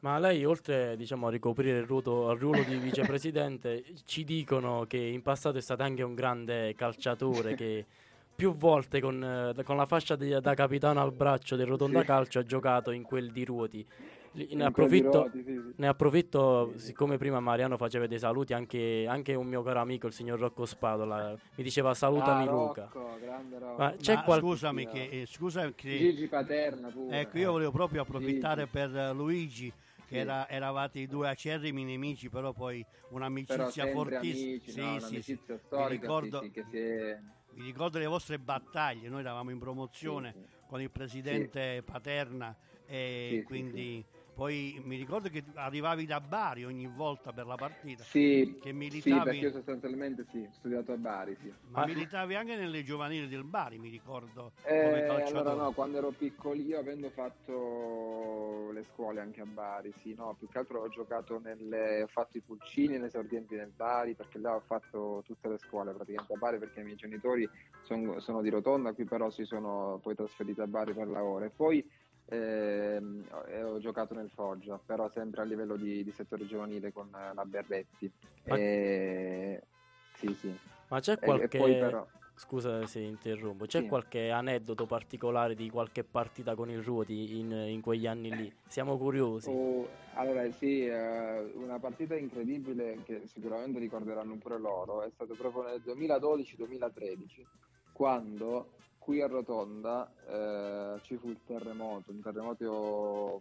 [0.00, 4.98] Ma lei, oltre diciamo, a ricoprire il ruolo, il ruolo di vicepresidente, ci dicono che
[4.98, 7.86] in passato è stato anche un grande calciatore che
[8.34, 12.06] più volte con, eh, con la fascia di, da capitano al braccio del Rotonda Sì.
[12.06, 13.86] Calcio ha giocato in quel di Ruoti.
[14.34, 15.72] Ne approfitto, sì, sì.
[15.76, 20.14] ne approfitto, siccome prima Mariano faceva dei saluti, anche, anche un mio caro amico, il
[20.14, 22.90] signor Rocco Spadola, mi diceva salutami Ah, Luca.
[22.90, 23.82] Rocco, grande Rocco.
[23.82, 27.20] Ma c'è Ma qual- scusami, che, eh, scusa che Gigi Paterna pure.
[27.20, 28.70] ecco, io volevo proprio approfittare Gigi.
[28.72, 30.14] per eh, Luigi, che Sì.
[30.16, 34.18] era- eravate i due acerrimi nemici, però poi un'amicizia fortissima.
[34.20, 35.00] amici, Sì, no?
[35.20, 37.18] sì, storica, Mi ricordo, sì, sì, che si è...
[37.50, 40.60] mi ricordo le vostre battaglie, noi eravamo in promozione Sì, sì.
[40.66, 46.64] con il presidente Paterna e Sì, sì, quindi poi mi ricordo che arrivavi da Bari
[46.64, 48.02] ogni volta per la partita.
[48.02, 51.52] Sì, Che sì, militavi- perché io sostanzialmente sì, ho studiato a Bari, sì.
[51.70, 51.86] Ma Ah.
[51.86, 56.78] militavi anche nelle giovanili del Bari, mi ricordo, Eh, allora no, quando ero piccolo io
[56.78, 62.02] avendo fatto le scuole anche a Bari, sì, no, più che altro ho giocato nelle,
[62.02, 65.92] ho fatto i pulcini, le esordienti nel Bari, perché là ho fatto tutte le scuole
[65.92, 69.98] praticamente a Bari perché i miei genitori son- sono di Rotonda, qui però si sono
[70.00, 71.84] poi trasferiti a Bari per lavoro e poi
[72.26, 77.08] ehm, e ho giocato nel Foggia, però sempre a livello di, di settore giovanile con
[77.10, 78.10] la Berretti.
[78.44, 79.62] Ma- E-
[80.16, 80.56] Sì, sì.
[80.88, 81.58] Ma c'è E- e qualche...
[81.78, 83.86] però- Scusa se interrompo, c'è Sì.
[83.86, 88.52] qualche aneddoto particolare di qualche partita con il Ruoti in, in quegli anni lì?
[88.66, 89.48] Siamo curiosi.
[89.50, 95.64] Oh, allora sì, eh, una partita incredibile che sicuramente ricorderanno pure loro, è stato proprio
[95.64, 97.46] nel 2012-2013,
[97.92, 103.40] quando qui a Rotonda eh, ci fu il terremoto, un terremoto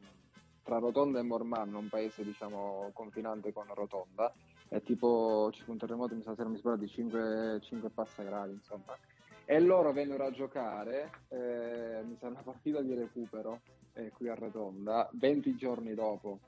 [0.63, 4.34] tra Rotonda e Mormanno, un paese diciamo confinante con Rotonda,
[4.69, 7.89] e tipo ci fu un terremoto, mi sa se non mi sbaglio, di 5, 5
[7.89, 8.97] passa gradi, insomma.
[9.45, 13.62] E loro vennero a giocare, eh, mi sa una partita di recupero
[13.93, 16.39] eh, qui a Rotonda, 20 giorni dopo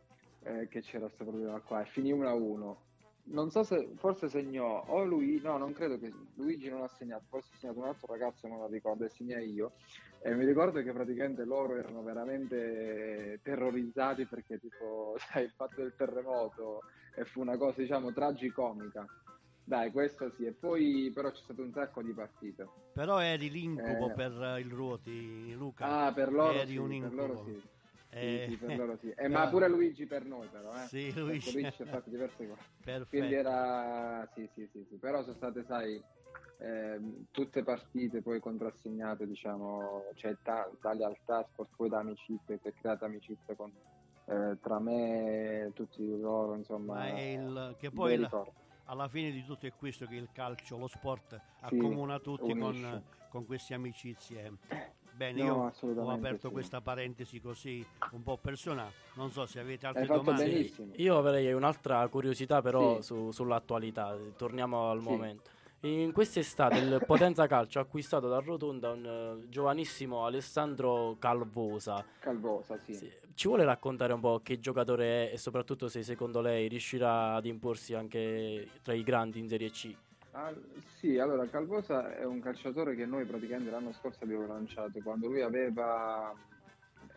[0.43, 2.76] eh, che c'era questo problema qua, e finì 1-1.
[3.26, 7.24] Non so se forse segnò o lui, no, non credo che Luigi non ha segnato,
[7.30, 9.72] forse ha segnato un altro ragazzo, non lo ricordo, e segnai io.
[10.22, 15.96] E mi ricordo che praticamente loro erano veramente terrorizzati perché tipo, sai, il fatto del
[15.96, 16.82] terremoto
[17.16, 19.06] e fu una cosa, diciamo, tragicomica.
[19.66, 20.46] Dai, questo sì.
[20.46, 22.68] E poi però c'è stato un sacco di partite.
[22.92, 24.14] Però eri l'incubo Eh.
[24.14, 26.06] per il Ruoti, Luca.
[26.06, 27.62] Ah, per loro Eri sì, un incubo.
[28.15, 29.13] Eh, Sì, per loro sì.
[29.17, 30.88] Eh, ma pure Luigi per noi però, eh.
[30.88, 31.52] Sì, Luigi.
[31.52, 32.62] Luigi ha fatto diverse cose.
[32.84, 33.08] Perfetto.
[33.10, 34.95] Quindi era sì, sì, sì, sì.
[34.97, 36.02] Però sono state, sai,
[36.60, 42.67] ehm, tutte partite poi contrassegnate, diciamo, cioè ta- da lealtà, sport poi da amicizia, si
[42.67, 43.71] è creata amicizia con,
[44.26, 46.93] eh, tra me e tutti loro, insomma.
[46.93, 48.52] Ma è il, che poi ricordi.
[48.86, 53.45] alla fine di tutto è questo che il calcio, lo sport accomuna tutti con, con
[53.45, 54.54] queste amicizie.
[55.15, 55.56] Bene, No, io
[56.02, 56.54] ho aperto sì.
[56.54, 58.91] questa parentesi così un po' personale.
[59.15, 60.43] Non so se avete altre domande.
[60.49, 60.91] benissimo.
[60.95, 63.04] Io avrei un'altra curiosità però Sì.
[63.04, 65.04] su- sull'attualità, torniamo al Sì.
[65.06, 65.49] momento.
[65.82, 69.06] In quest'estate il Potenza Calcio ha acquistato da Rotonda un
[69.45, 72.04] eh, giovanissimo Alessandro Calvosa.
[72.19, 72.93] Calvosa, sì.
[72.93, 77.36] Sì, Ci vuole raccontare un po' che giocatore è e soprattutto se secondo lei riuscirà
[77.36, 79.93] ad imporsi anche tra i grandi in Serie C?
[80.36, 80.52] Ah,
[80.98, 85.41] sì, allora Calvosa è un calciatore che noi praticamente l'anno scorso abbiamo lanciato quando lui
[85.41, 86.36] aveva,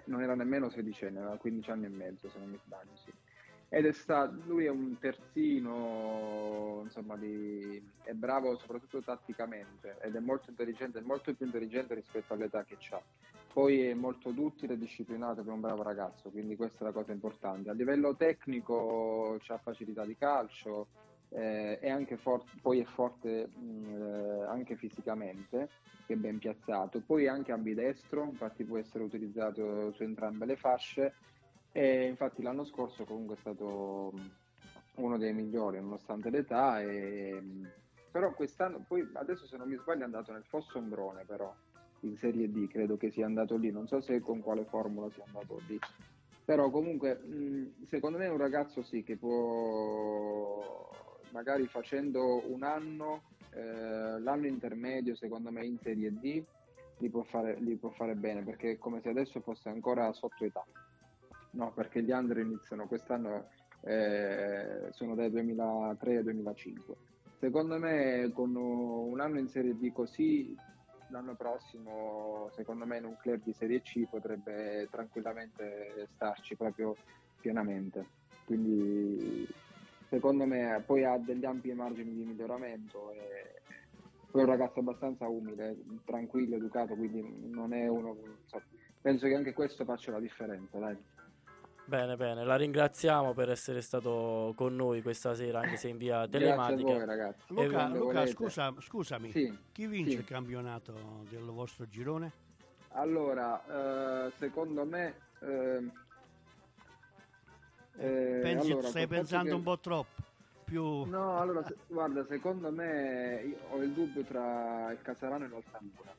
[0.04, 3.10] non era nemmeno sedicenne, aveva 15 anni e mezzo se non mi sbaglio, sì.
[3.70, 10.20] Ed è stato, lui è un terzino, insomma, di- è bravo soprattutto tatticamente ed è
[10.20, 13.00] molto intelligente, molto più intelligente rispetto all'età che ha.
[13.50, 17.12] Poi è molto duttile e disciplinato per un bravo ragazzo, quindi questa è la cosa
[17.12, 17.70] importante.
[17.70, 20.86] A livello tecnico ha facilità di calcio,
[21.30, 25.68] eh, è anche for- poi è forte mh, eh, anche fisicamente,
[26.06, 31.14] è ben piazzato, poi è anche ambidestro, infatti può essere utilizzato su entrambe le fasce.
[31.72, 34.10] E infatti l'anno scorso comunque è stato
[34.94, 37.42] uno dei migliori nonostante l'età, e,
[38.10, 41.54] però quest'anno, poi adesso se non mi sbaglio è andato nel Fossombrone però,
[42.00, 45.24] in Serie D, credo che sia andato lì, non so se con quale formula sia
[45.26, 45.78] andato lì.
[46.46, 47.20] Però comunque,
[47.88, 50.88] secondo me è un ragazzo sì che può,
[51.36, 56.42] magari facendo un anno, eh, l'anno intermedio, secondo me in Serie D,
[56.98, 60.44] li può fare, li può fare bene, perché è come se adesso fosse ancora sotto
[60.46, 60.64] età.
[61.50, 63.48] No, perché gli under iniziano quest'anno,
[63.82, 66.94] eh, sono dal 2003 al 2005.
[67.38, 70.56] Secondo me con un anno in Serie D così,
[71.08, 76.96] l'anno prossimo, secondo me in un club di Serie C potrebbe tranquillamente starci proprio
[77.38, 78.06] pienamente.
[78.46, 79.46] Quindi
[80.08, 83.60] secondo me poi ha degli ampi margini di miglioramento e
[84.30, 88.16] poi è un ragazzo abbastanza umile, tranquillo, educato, quindi non è uno...
[88.46, 88.60] so,
[89.00, 90.96] penso che anche questo faccia la differenza, dai.
[91.86, 96.26] Bene, bene, la ringraziamo per essere stato con noi questa sera, anche se in via
[96.26, 96.92] Grazie a telematica.
[96.92, 97.44] voi ragazzi.
[97.48, 100.16] Luca, E quando Luca, scusa, scusami, Sì, chi vince sì.
[100.16, 102.32] il campionato del vostro girone?
[102.90, 105.14] Allora, eh, secondo me...
[105.40, 106.04] eh,
[107.98, 110.22] eh, Pensi- allora, stai pensando che- un po' troppo.
[110.64, 111.04] Più...
[111.04, 116.14] No, allora, se- guarda, secondo me ho il dubbio tra il Casarano e l'Altamura.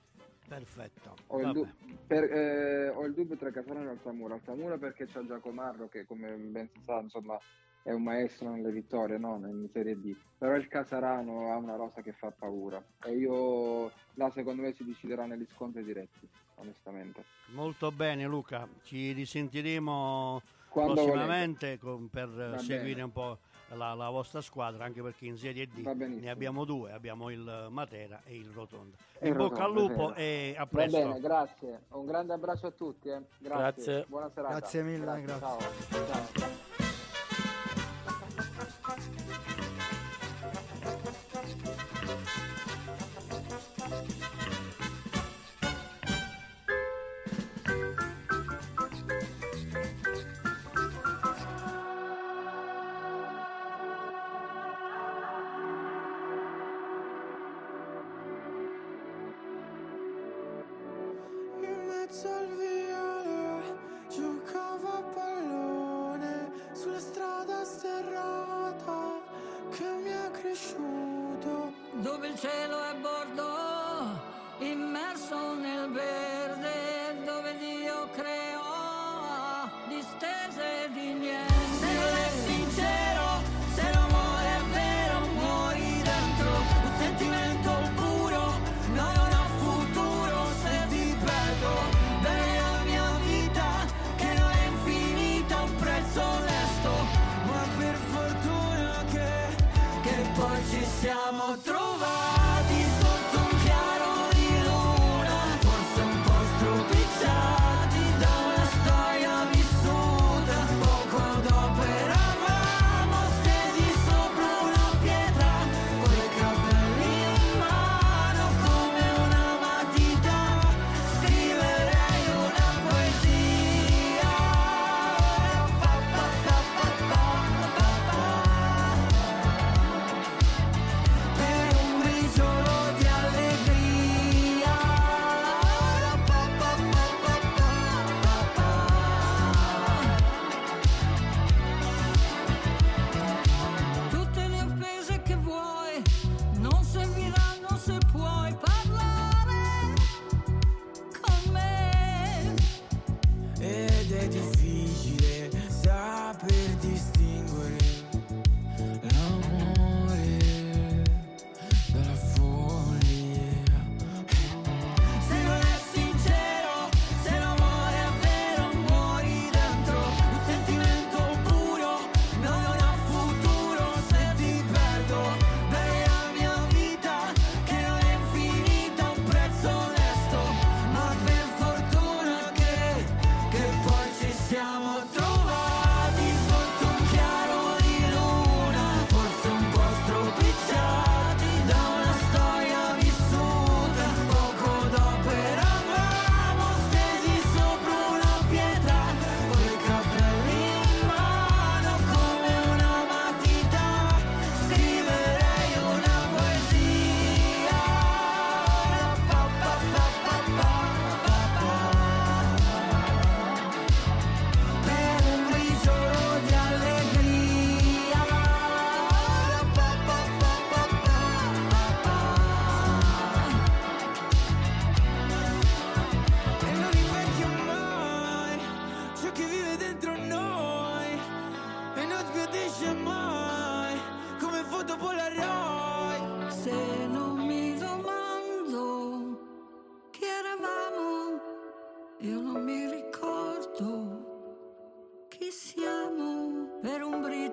[0.47, 1.15] Perfetto.
[1.27, 1.67] Ho il, du-
[2.07, 4.35] per- eh, ho il dubbio tra Casarano e Altamura.
[4.35, 7.37] Altamura perché c'è Giacomarro che, come ben si sa, insomma,
[7.83, 9.35] è un maestro nelle vittorie, no?
[9.45, 10.15] in Serie D.
[10.37, 12.81] Però il Casarano ha una rosa che fa paura.
[13.03, 17.25] E io, là, secondo me, si deciderà negli scontri diretti, onestamente.
[17.47, 20.41] Molto bene Luca, ci risentiremo
[20.83, 23.01] Quando prossimamente con- per Va seguire bene.
[23.03, 23.37] un po'
[23.75, 27.67] la, la vostra squadra, anche perché in Serie D Va ne abbiamo due, abbiamo il
[27.69, 28.95] Matera e il Rotonda.
[29.19, 30.97] E In bocca al lupo e a Va presto.
[30.97, 31.81] bene, grazie.
[31.89, 33.09] Un grande abbraccio a tutti.
[33.09, 33.21] eh.
[33.39, 33.57] Grazie.
[33.61, 34.05] Grazie.
[34.07, 34.57] Buona serata.
[34.57, 35.39] Grazie mille, grazie.
[35.39, 35.57] Ciao.
[35.59, 36.66] Ciao.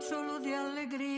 [0.01, 1.14] solo de alegría.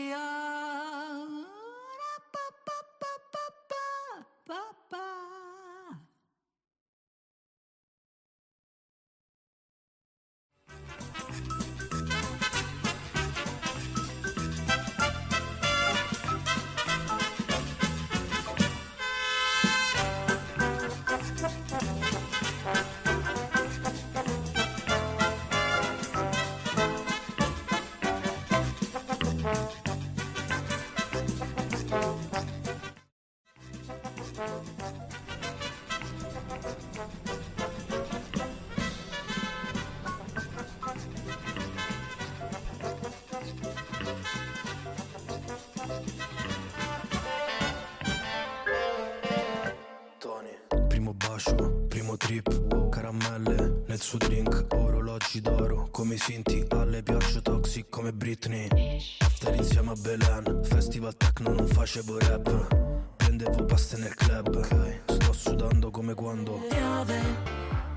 [61.87, 65.01] facevo rap Prendevo paste nel club okay.
[65.05, 67.21] Sto sudando come quando Piove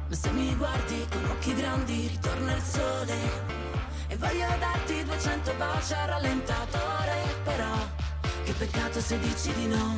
[0.09, 3.15] Ma se mi guardi con occhi grandi ritorna il sole
[4.07, 7.75] E voglio darti 200 baci al rallentatore Però
[8.45, 9.97] che peccato se dici di no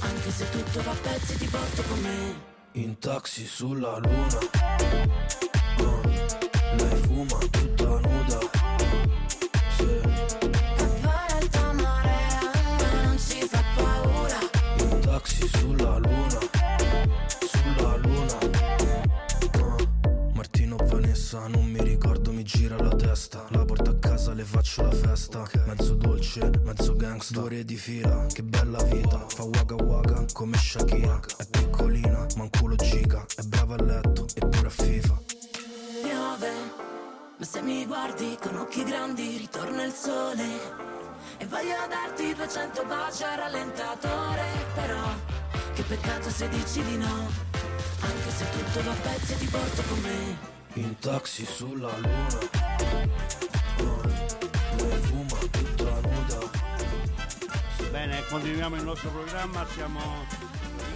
[0.00, 2.34] Anche se tutto va a pezzi ti porto con me
[2.72, 5.29] In taxi sulla luna
[51.40, 52.38] Taxi sulla luna
[54.76, 56.50] Lei fuma tutta nuda
[57.90, 60.00] Bene, continuiamo il nostro programma, siamo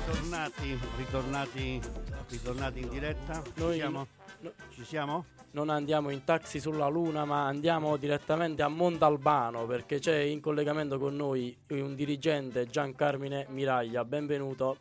[0.06, 1.80] ritornati, ritornati,
[2.28, 3.42] ritornati in diretta.
[3.42, 4.06] Ci Noi- siamo?
[4.40, 4.52] no.
[4.70, 5.24] Ci siamo?
[5.52, 10.98] Non andiamo in taxi sulla Luna, ma andiamo direttamente a Montalbano perché c'è in collegamento
[10.98, 14.04] con noi un dirigente Gian Carmine Miraglia.
[14.04, 14.76] Benvenuto.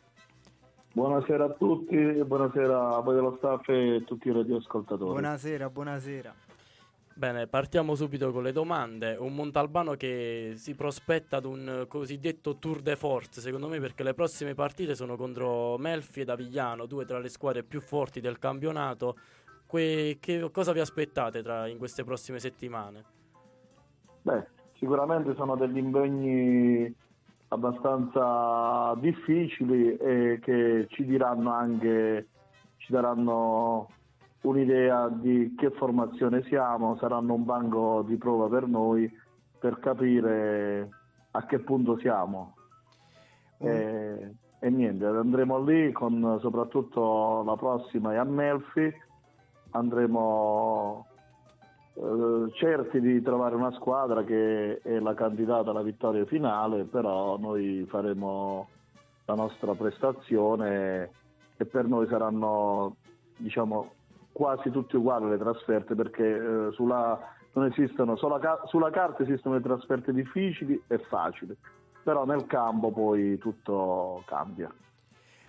[0.94, 5.10] Buonasera a tutti, e buonasera a voi dello staff e a tutti i radioascoltatori.
[5.10, 6.32] Buonasera, buonasera.
[7.16, 9.16] Bene, partiamo subito con le domande.
[9.18, 14.14] Un Montalbano che si prospetta ad un cosiddetto tour de force, secondo me, perché le
[14.14, 19.16] prossime partite sono contro Melfi ed Avigliano, due tra le squadre più forti del campionato.
[19.66, 23.04] Que- che, cosa vi aspettate tra- in queste prossime settimane?
[24.22, 24.46] Beh,
[24.78, 26.94] sicuramente sono degli impegni
[27.54, 32.28] abbastanza difficili e che ci diranno anche,
[32.76, 33.88] ci daranno
[34.42, 39.10] un'idea di che formazione siamo, saranno un banco di prova per noi
[39.58, 40.88] per capire
[41.30, 42.54] a che punto siamo.
[43.58, 48.92] Un- E, e niente, andremo lì con soprattutto la prossima è a Melfi,
[49.70, 51.06] andremo
[51.96, 57.86] eh, certi di trovare una squadra che è la candidata alla vittoria finale, però noi
[57.88, 58.68] faremo
[59.26, 61.10] la nostra prestazione
[61.56, 62.96] e per noi saranno
[63.36, 63.92] diciamo
[64.32, 67.18] quasi tutte uguali le trasferte perché eh, sulla,
[67.66, 71.56] esistono, sulla, sulla carta esistono le trasferte difficili e facili,
[72.02, 74.72] però nel campo poi tutto cambia.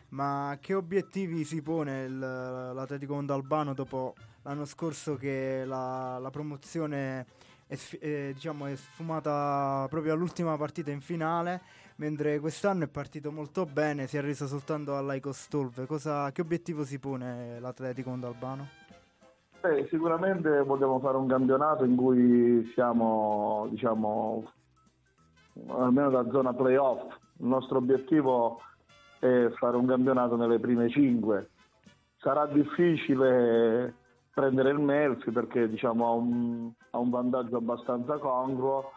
[0.09, 4.13] Ma che obiettivi si pone l'Atletico Mondalbano dopo
[4.45, 7.25] l'anno scorso che la, la promozione
[7.67, 11.61] è, è, diciamo, è sfumata proprio all'ultima partita in finale,
[11.97, 15.85] mentre quest'anno è partito molto bene, si è reso soltanto all'Aicostolve.
[15.87, 18.67] Cosa, che obiettivo si pone l'Atletico Mondalbano?
[19.61, 24.51] Beh, sicuramente vogliamo fare un campionato in cui siamo, diciamo,
[25.69, 27.01] almeno da zona playoff.
[27.39, 28.61] Il nostro obiettivo
[29.19, 31.49] è fare un campionato nelle prime cinque.
[32.17, 34.03] Sarà difficile
[34.35, 38.91] prendere il Melfi perché diciamo, ha, un, ha un vantaggio abbastanza congruo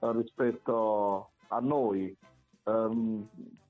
[0.00, 2.16] eh, rispetto a noi.
[2.64, 3.28] Ehm,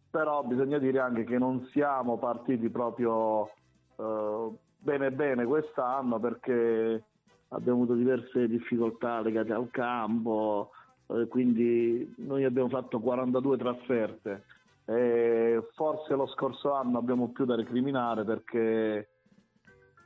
[0.09, 3.51] però bisogna dire anche che non siamo partiti proprio
[3.97, 4.49] eh,
[4.79, 7.05] bene bene quest'anno perché
[7.49, 10.71] abbiamo avuto diverse difficoltà legate al campo,
[11.09, 14.45] eh, quindi noi abbiamo fatto 42 trasferte.
[14.85, 19.10] E forse lo scorso anno abbiamo più da recriminare perché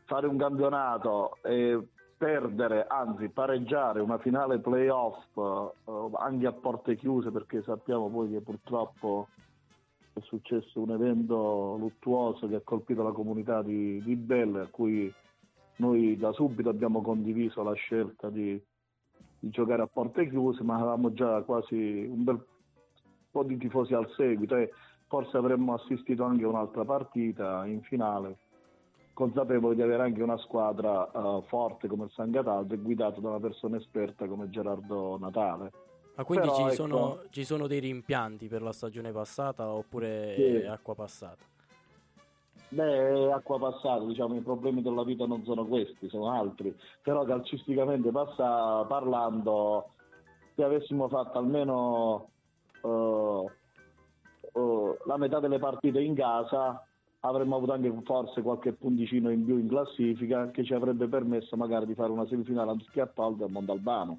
[0.04, 7.30] fare un campionato e perdere, anzi pareggiare una finale playoff eh, anche a porte chiuse
[7.30, 9.28] perché sappiamo poi che purtroppo
[10.12, 15.12] è successo un evento luttuoso che ha colpito la comunità di, di Belle a cui
[15.76, 18.60] noi da subito abbiamo condiviso la scelta di,
[19.40, 22.42] di giocare a porte chiuse ma avevamo già quasi un bel
[23.30, 24.70] po' di tifosi al seguito e
[25.08, 28.38] forse avremmo assistito anche a un'altra partita in finale
[29.14, 33.30] consapevoli di avere anche una squadra eh, forte come il San Cataldo e guidata da
[33.30, 35.70] una persona esperta come Gerardo Natale.
[36.16, 40.34] Ma quindi Però, ci, ecco- sono, ci sono dei rimpianti per la stagione passata oppure
[40.36, 40.66] Sì.
[40.66, 41.42] acqua passata?
[42.68, 46.76] Beh, acqua passata, diciamo, i problemi della vita non sono questi, sono altri.
[47.02, 49.90] Però calcisticamente passa, parlando,
[50.56, 52.30] se avessimo fatto almeno
[52.80, 53.50] eh,
[54.54, 56.84] eh, la metà delle partite in casa,
[57.26, 61.86] avremmo avuto anche forse qualche punticino in più in classifica che ci avrebbe permesso magari
[61.86, 64.18] di fare una semifinale anziché a Tolve a Mondalbano.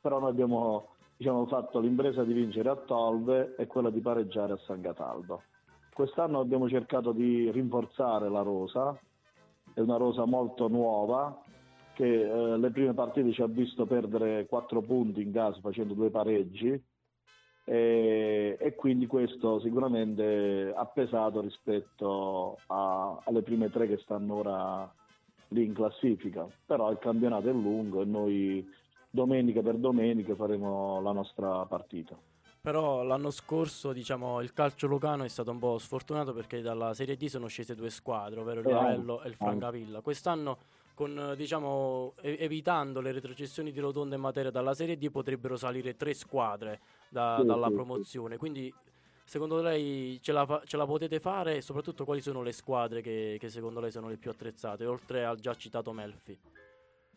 [0.00, 4.58] Però noi abbiamo diciamo, fatto l'impresa di vincere a Tolve e quella di pareggiare a
[4.66, 5.42] San Cataldo.
[5.92, 8.96] Quest'anno abbiamo cercato di rinforzare la rosa,
[9.74, 11.42] è una rosa molto nuova
[11.94, 16.10] che eh, le prime partite ci ha visto perdere 4 punti in casa facendo due
[16.10, 16.80] pareggi
[17.68, 24.94] e, e quindi questo sicuramente ha pesato rispetto a- alle prime tre che stanno ora
[25.48, 28.68] lì in classifica, però il campionato è lungo e noi
[29.10, 32.16] domenica per domenica faremo la nostra partita.
[32.60, 37.16] Però l'anno scorso, diciamo, il calcio lucano è stato un po' sfortunato perché dalla Serie
[37.16, 39.36] D sono scese due squadre, ovvero il Eh, Lavello e il eh.
[39.36, 40.00] Francavilla.
[40.00, 40.58] Quest'anno,
[40.94, 45.94] con, eh, diciamo, evitando le retrocessioni di rotonda in materia dalla Serie D, potrebbero salire
[45.94, 46.80] tre squadre
[47.16, 48.36] da- Sì, dalla sì, promozione.
[48.36, 48.72] Quindi,
[49.24, 51.56] secondo lei ce la, fa- ce la potete fare?
[51.56, 55.24] E soprattutto, quali sono le squadre che, che secondo lei sono le più attrezzate, oltre
[55.24, 56.38] al già citato Melfi?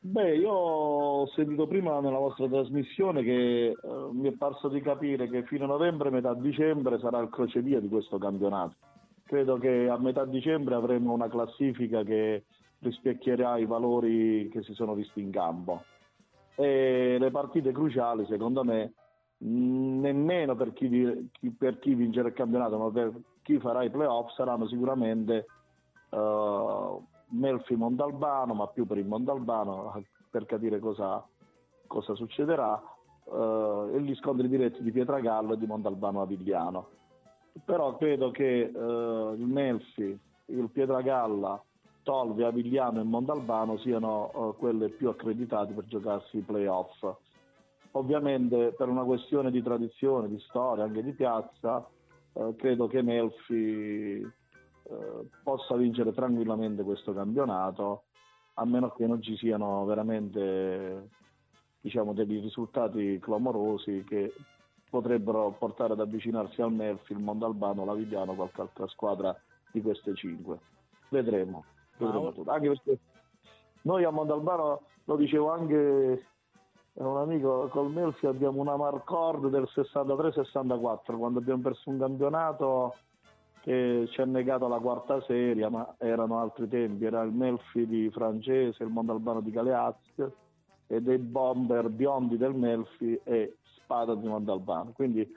[0.02, 3.78] Beh, io ho sentito prima nella vostra trasmissione che eh,
[4.14, 7.90] mi è parso di capire che fino a novembre, metà dicembre sarà il crocevia di
[7.90, 8.76] questo campionato.
[9.26, 12.46] Credo che a metà dicembre avremo una classifica che
[12.80, 15.84] rispecchierà i valori che si sono visti in campo.
[16.56, 18.94] E le partite cruciali, secondo me,
[19.40, 24.68] nemmeno per chi, per chi vincerà il campionato, ma per chi farà i playoff, saranno
[24.68, 25.46] sicuramente
[26.10, 26.98] eh,
[27.30, 31.26] Melfi Mondalbano, ma più per il Mondalbano per capire cosa,
[31.88, 32.82] cosa succederà,
[33.26, 36.88] eh, e gli scontri diretti di Pietragallo e di Mondalbano Avigliano.
[37.66, 41.62] Però credo che eh, il Melfi, il Pietragalla,
[42.04, 47.06] Tolvi, Avigliano e Mondalbano siano eh, quelle più accreditate per giocarsi i playoff.
[47.92, 51.88] Ovviamente per una questione di tradizione, di storia, anche di piazza,
[52.34, 58.04] eh, credo che Melfi eh, possa vincere tranquillamente questo campionato,
[58.56, 61.10] a meno che non ci siano veramente
[61.82, 64.34] diciamo, degli risultati clamorosi che
[64.90, 69.36] potrebbero portare ad avvicinarsi al Melfi, il Mondalbano, l'Avigliano, qualche altra squadra
[69.72, 70.60] di queste cinque.
[71.10, 71.64] Vedremo,
[71.98, 72.52] vedremo Ma- tutto.
[72.52, 73.00] Anche perché
[73.84, 76.26] noi a Mondalbano, lo dicevo anche
[77.08, 82.96] un amico, col Melfi abbiamo una marcord del 63-64, quando abbiamo perso un campionato
[83.62, 88.10] che ci ha negato la quarta serie, ma erano altri tempi, era il Melfi di
[88.10, 90.24] Francese, il Mondalbano di Galeazzi
[90.88, 94.92] e dei bomber biondi del Melfi e Spada di Mondalbano.
[94.94, 95.28] Quindi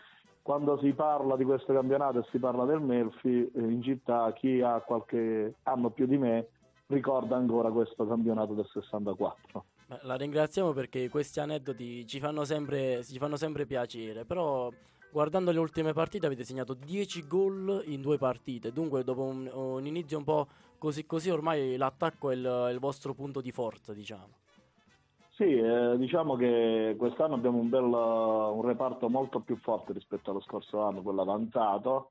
[0.41, 4.61] quando si parla di questo campionato e si parla del Melfi, eh, in città chi
[4.61, 6.49] ha qualche anno più di me
[6.87, 9.65] ricorda ancora questo campionato del 64.
[10.03, 14.71] La ringraziamo perché questi aneddoti ci fanno sempre, ci fanno sempre piacere, però
[15.11, 19.87] guardando le ultime partite avete segnato 10 gol in due partite, dunque dopo un, un
[19.87, 24.41] inizio un po' così così ormai l'attacco è il, il vostro punto di forza, diciamo.
[25.35, 30.41] Sì, eh, diciamo che quest'anno abbiamo un, bel, un reparto molto più forte rispetto allo
[30.41, 32.11] scorso anno, quello avanzato.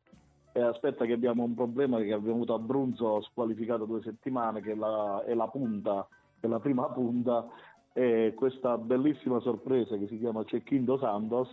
[0.54, 4.72] E aspetta che abbiamo un problema che abbiamo avuto a Brunzo squalificato due settimane, che
[4.72, 6.06] è la, è la punta,
[6.40, 7.48] è la prima punta,
[7.94, 11.50] e questa bellissima sorpresa che si chiama Cecchindo Santos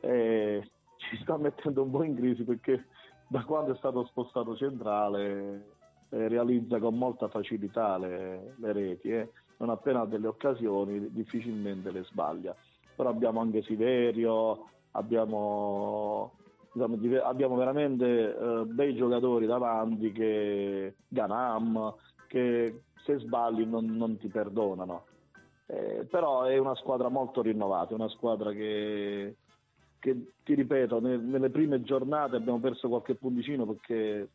[0.00, 2.86] eh, ci sta mettendo un po' in crisi perché
[3.28, 5.78] da quando è stato spostato centrale
[6.10, 9.10] eh, realizza con molta facilità le, le reti.
[9.10, 9.30] eh.
[9.58, 12.56] Non appena ha delle occasioni difficilmente le sbaglia.
[12.96, 16.32] Però abbiamo anche Siverio, abbiamo,
[16.72, 21.94] diciamo, abbiamo veramente eh, bei giocatori davanti che Ganam,
[22.26, 25.04] che se sbagli non, non ti perdonano.
[25.72, 29.36] Eh, però è una squadra molto rinnovata, una squadra che,
[30.00, 34.30] che ti ripeto, ne- nelle prime giornate abbiamo perso qualche punticino perché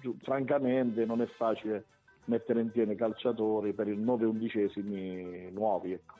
[0.00, 1.86] giu- francamente non è facile
[2.26, 5.92] mettere insieme calciatori per il 9 undicesimi nuovi.
[5.92, 6.14] ecco.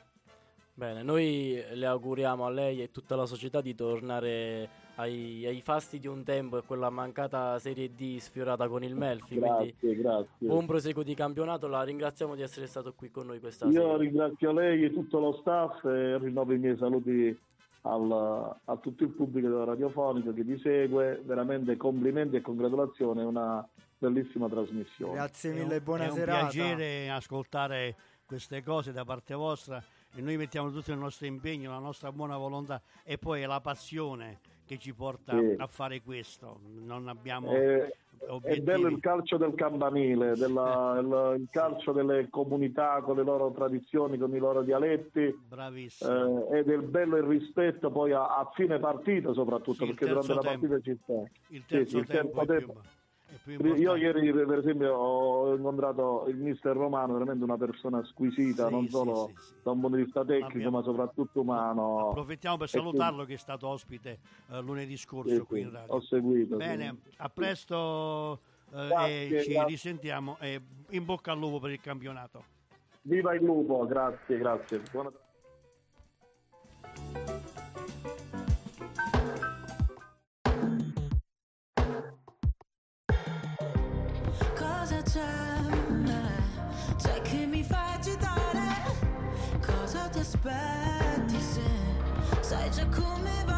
[0.73, 4.69] Bene, noi le auguriamo a lei e tutta la società di tornare
[4.99, 9.37] ai, ai fasti di un tempo e quella mancata Serie D sfiorata con il Melfi,
[9.37, 10.47] quindi Grazie, grazie.
[10.47, 13.97] buon proseguo di campionato, la ringraziamo di essere stato qui con noi questa Io sera.
[13.97, 17.37] ringrazio lei e tutto lo staff e rinnovo i miei saluti
[17.81, 21.21] al- a tutto il pubblico radiofonico che vi segue.
[21.23, 23.65] Veramente complimenti e congratulazioni, è una
[23.99, 25.13] bellissima trasmissione.
[25.13, 26.47] Grazie È un- mille, buona è un serata.
[26.49, 27.95] piacere ascoltare
[28.25, 29.81] queste cose da parte vostra
[30.15, 33.61] e noi mettiamo tutto il nostro impegno, la nostra buona volontà e poi è la
[33.61, 35.55] passione che ci porta Sì.
[35.57, 36.59] a fare questo.
[36.85, 37.89] Non abbiamo È,
[38.43, 43.51] è bello il calcio del campanile, della- il, il calcio delle comunità con le loro
[43.51, 45.33] tradizioni, con i loro dialetti.
[45.47, 46.51] Bravissimo.
[46.51, 49.95] eh, ed è il bello il rispetto poi a, a fine partita soprattutto Sì, il
[49.95, 50.67] perché durante la tempo.
[50.67, 51.13] partita ci sta
[51.47, 52.81] il terzo sì, il tempo terzo è tempo.
[53.75, 58.89] Io ieri per esempio ho incontrato il mister Romano, veramente una persona squisita, Sì, non
[58.89, 59.53] solo sì, sì.
[59.63, 62.09] da un punto di vista tecnico Abbiamo- ma soprattutto umano.
[62.09, 64.19] Approfittiamo per salutarlo che è stato ospite
[64.51, 65.93] eh, lunedì scorso qui in radio.
[65.93, 66.55] ho seguito.
[66.57, 68.39] Bene, a presto
[68.73, 69.65] eh, Grazie, e ci grazie.
[69.65, 72.43] risentiamo e in bocca al lupo per il campionato.
[73.03, 74.81] Viva il lupo, grazie, grazie.
[74.91, 75.11] Buona-
[85.17, 86.13] C'è?
[86.97, 88.95] C'è che mi fa agitare?
[89.65, 91.61] Cosa ti aspetti se
[92.41, 93.56] sai già come va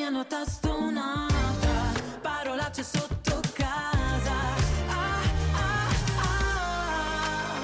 [0.00, 1.92] la mia nota stonata,
[2.22, 4.32] parolacce sotto casa.
[4.88, 5.20] Ah,
[5.54, 5.88] ah,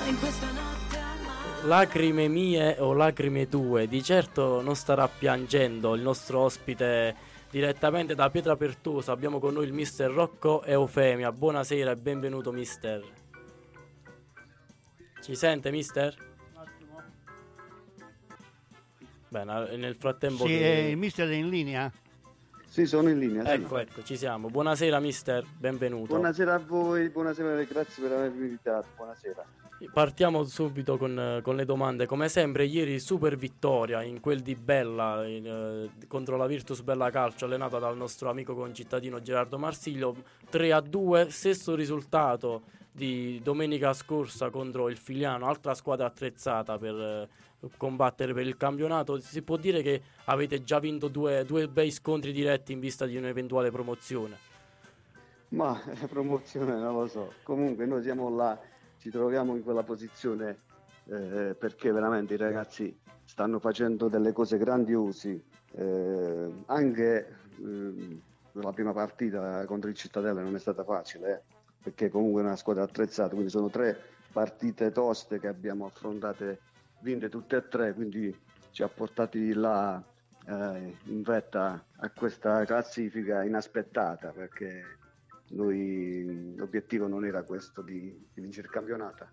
[0.02, 1.66] ah, in questa notte amata.
[1.66, 7.16] Lacrime mie o lacrime tue, di certo non starà piangendo il nostro ospite
[7.50, 9.12] direttamente da Pietra Pertosa.
[9.12, 11.32] Abbiamo con noi il mister Rocco Eufemia.
[11.32, 13.02] Buonasera e benvenuto mister.
[15.22, 16.14] Ci sente mister?
[19.28, 21.90] Bene, nel frattempo Sì, che- eh, il mister è in linea?
[22.76, 23.42] Sì, sono in linea.
[23.42, 23.52] sì.
[23.52, 24.50] Ecco, ecco, ci siamo.
[24.50, 26.08] Buonasera mister, benvenuto.
[26.08, 28.88] Buonasera a voi, buonasera, grazie per avermi invitato.
[28.96, 29.46] Buonasera.
[29.90, 32.04] Partiamo subito con, con le domande.
[32.04, 37.08] Come sempre, ieri super vittoria in quel di Bella in, eh, contro la Virtus Bella
[37.08, 40.14] Calcio, allenata dal nostro amico concittadino Gerardo Marsiglio.
[40.50, 47.26] 3 a 2, stesso risultato di domenica scorsa contro il Filiano, altra squadra attrezzata per
[47.76, 49.18] combattere per il campionato.
[49.20, 53.16] Si può dire che avete già vinto due, due bei scontri diretti in vista di
[53.16, 54.36] un'eventuale promozione.
[55.48, 57.32] Ma la promozione non lo so.
[57.42, 58.58] Comunque noi siamo là,
[58.98, 60.58] ci troviamo in quella posizione
[61.06, 65.42] eh, perché veramente i ragazzi stanno facendo delle cose grandiosi.
[65.72, 68.20] eh, anche ehm,
[68.52, 72.56] la prima partita contro il Cittadella non è stata facile, eh, perché comunque è una
[72.56, 73.98] squadra attrezzata, quindi sono tre
[74.32, 76.60] partite toste che abbiamo affrontate,
[77.06, 78.36] vinte tutte e tre, quindi
[78.72, 80.02] ci ha portati là
[80.44, 84.82] eh, in vetta a questa classifica inaspettata perché
[85.50, 89.28] noi l'obiettivo non era questo di, di vincere il campionato,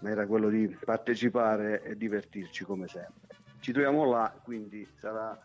[0.00, 3.36] ma era quello di partecipare e divertirci come sempre.
[3.60, 5.38] Ci troviamo là, quindi sarà,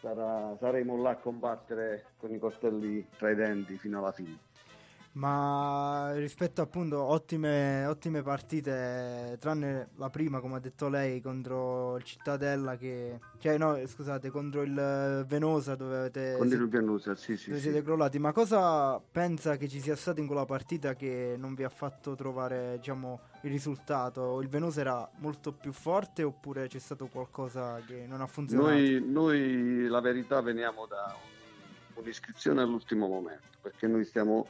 [0.00, 4.45] sarà- saremo là a combattere con i coltelli tra i denti fino alla fine.
[5.16, 12.02] Ma rispetto appunto ottime, ottime partite, tranne la prima, come ha detto lei, contro il
[12.02, 13.18] Cittadella che...
[13.38, 16.34] Cioè no, scusate, contro il Venosa dove avete...
[16.36, 17.70] Con si- il Pianusa, sì, sì, dove sì.
[17.70, 18.18] siete crollati.
[18.18, 22.14] Ma cosa pensa che ci sia stato in quella partita che non vi ha fatto
[22.14, 24.42] trovare, diciamo, il risultato?
[24.42, 28.68] Il Venosa era molto più forte oppure c'è stato qualcosa che non ha funzionato?
[28.70, 31.16] Noi, noi la verità veniamo da
[31.94, 34.46] un- un'iscrizione all'ultimo momento, perché noi stiamo,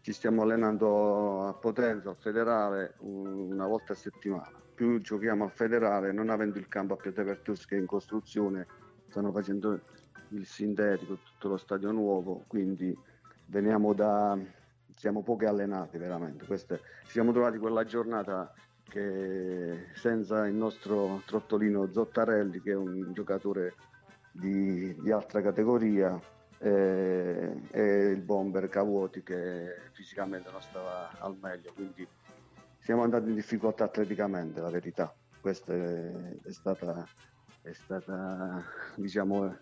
[0.00, 4.52] ci stiamo allenando a Potenza, al federale, un- una volta a settimana.
[4.74, 8.66] Più giochiamo al federale, non avendo il campo a Pietrapertus che è in costruzione,
[9.08, 9.80] stanno facendo
[10.30, 12.96] il sintetico, tutto lo stadio nuovo, quindi
[13.46, 14.38] veniamo da...
[14.94, 16.46] siamo pochi allenati veramente.
[16.46, 18.52] Queste- ci siamo trovati quella giornata
[18.84, 23.74] che senza il nostro trottolino Zottarelli, che è un giocatore
[24.32, 26.18] di, di altra categoria,
[26.58, 32.06] eh, e il bomber Cavuoti che fisicamente non stava al meglio, quindi
[32.80, 35.14] siamo andati in difficoltà atleticamente, la verità.
[35.40, 36.10] Questa è,
[36.42, 37.06] è stata,
[37.62, 38.64] è stata
[38.96, 39.56] diciamo,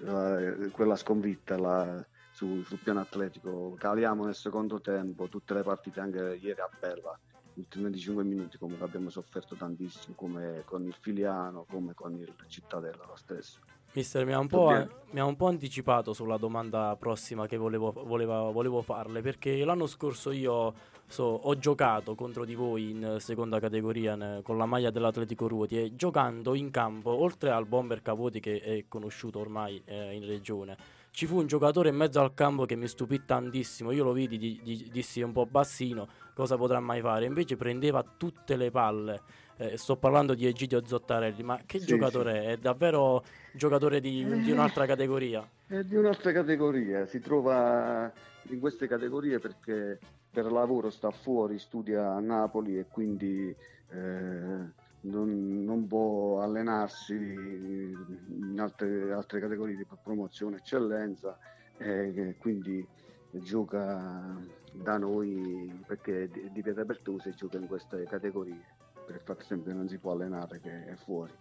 [0.00, 3.74] eh, quella sconfitta la- su- sul piano atletico.
[3.78, 7.18] Caliamo nel secondo tempo tutte le partite, anche ieri a Bella,
[7.52, 12.34] gli ultimi 25 minuti come l'abbiamo sofferto tantissimo, come con il Filiano, come con il
[12.48, 13.60] Cittadella lo stesso.
[13.94, 17.58] Mister, mi ha un po', Dobbiamo- mi ha un po' anticipato sulla domanda prossima che
[17.58, 20.72] volevo, voleva- volevo farle, perché l'anno scorso io
[21.06, 25.76] so- ho giocato contro di voi in seconda categoria ne- con la maglia dell'Atletico Ruoti
[25.78, 30.74] e giocando in campo, oltre al bomber Cavuoti che è conosciuto ormai eh, in regione,
[31.10, 33.90] ci fu un giocatore in mezzo al campo che mi stupì tantissimo.
[33.90, 37.26] Io lo vidi, di- di- dissi un po' bassino, cosa potrà mai fare?
[37.26, 39.20] Invece prendeva tutte le palle.
[39.62, 42.46] Eh, sto parlando di Egidio Zottarelli, ma che Sì, giocatore è?
[42.48, 45.48] È davvero giocatore di, di un'altra categoria?
[45.68, 48.12] È di un'altra categoria, si trova
[48.48, 53.54] in queste categorie perché per lavoro sta fuori, studia a Napoli e quindi
[53.90, 54.58] eh,
[55.02, 61.38] non, non può allenarsi in altre, altre categorie di promozione, eccellenza
[61.76, 62.84] e che quindi
[63.30, 64.36] gioca
[64.72, 69.44] da noi perché è di, di Pietrapertusa e gioca in queste categorie per il fatto
[69.44, 71.32] sempre che non si può allenare che è fuori.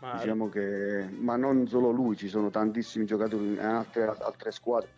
[0.00, 4.90] Ma Diciamo che, ma non solo lui, ci sono tantissimi giocatori in altre, altre squadre,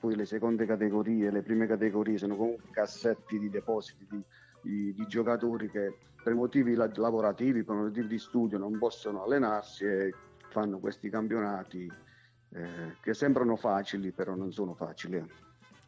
[0.00, 4.22] poi le seconde categorie, le prime categorie sono comunque cassetti di depositi di,
[4.62, 9.84] di- di giocatori che per motivi la- lavorativi, per motivi di studio non possono allenarsi
[9.84, 10.14] e
[10.48, 11.86] fanno questi campionati
[12.50, 15.22] eh, che sembrano facili, però non sono facili.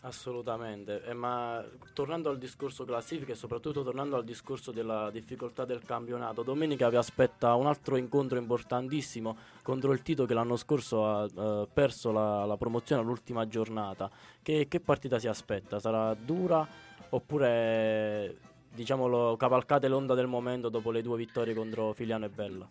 [0.03, 5.83] Assolutamente, Eh, ma tornando al discorso classifica e soprattutto tornando al discorso della difficoltà del
[5.83, 11.25] campionato, domenica vi aspetta un altro incontro importantissimo contro il Tito che l'anno scorso ha
[11.25, 14.09] eh, perso la, la promozione all'ultima giornata.
[14.41, 15.81] Che, che partita si aspetta?
[15.81, 16.65] Sarà dura
[17.11, 18.39] oppure
[18.73, 22.71] diciamolo cavalcate l'onda del momento dopo le due vittorie contro Filiano e Bella?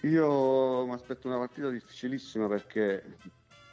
[0.00, 3.18] Io mi aspetto una partita difficilissima perché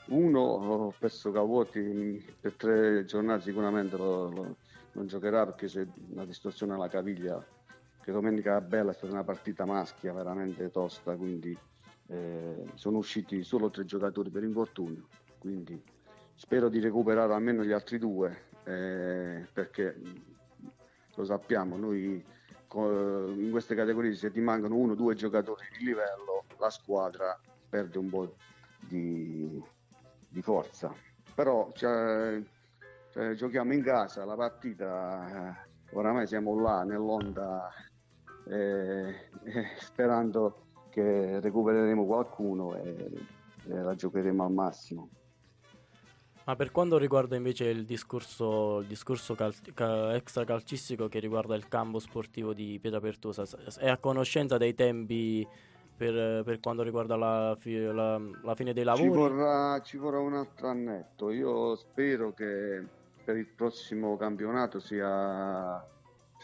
[0.07, 4.55] uno ho perso Cavotti per tre giornate sicuramente lo- lo-
[4.93, 7.43] non giocherà perché c'è una distorsione alla caviglia
[8.01, 11.57] che domenica bella è stata una partita maschia veramente tosta quindi
[12.07, 15.07] eh, sono usciti solo tre giocatori per infortunio
[15.39, 15.81] quindi
[16.35, 19.99] spero di recuperare almeno gli altri due eh, perché
[21.15, 22.23] lo sappiamo noi
[22.69, 27.39] in queste categorie se ti mancano uno o due giocatori di livello la squadra
[27.69, 28.35] perde un po'
[28.79, 29.61] di,
[30.29, 30.93] di forza.
[31.33, 32.41] Però cioè,
[33.11, 37.69] cioè, giochiamo in casa la partita eh, oramai siamo là nell'onda
[38.49, 43.11] eh, eh, sperando che recupereremo qualcuno e,
[43.67, 45.09] e la giocheremo al massimo.
[46.45, 51.67] Ma per quanto riguarda invece il discorso, il discorso cal- ca- extracalcistico che riguarda il
[51.67, 55.45] campo sportivo di Pietrapertosa, s- è a conoscenza dei tempi
[55.97, 59.09] per, per quanto riguarda la, fi- la- la fine dei Ci lavori?
[59.19, 61.31] vorrà, ci vorrà un altro annetto.
[61.31, 62.83] Io spero che
[63.23, 65.83] per il prossimo campionato sia,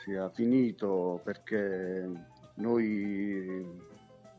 [0.04, 2.10] sia finito perché
[2.56, 3.66] noi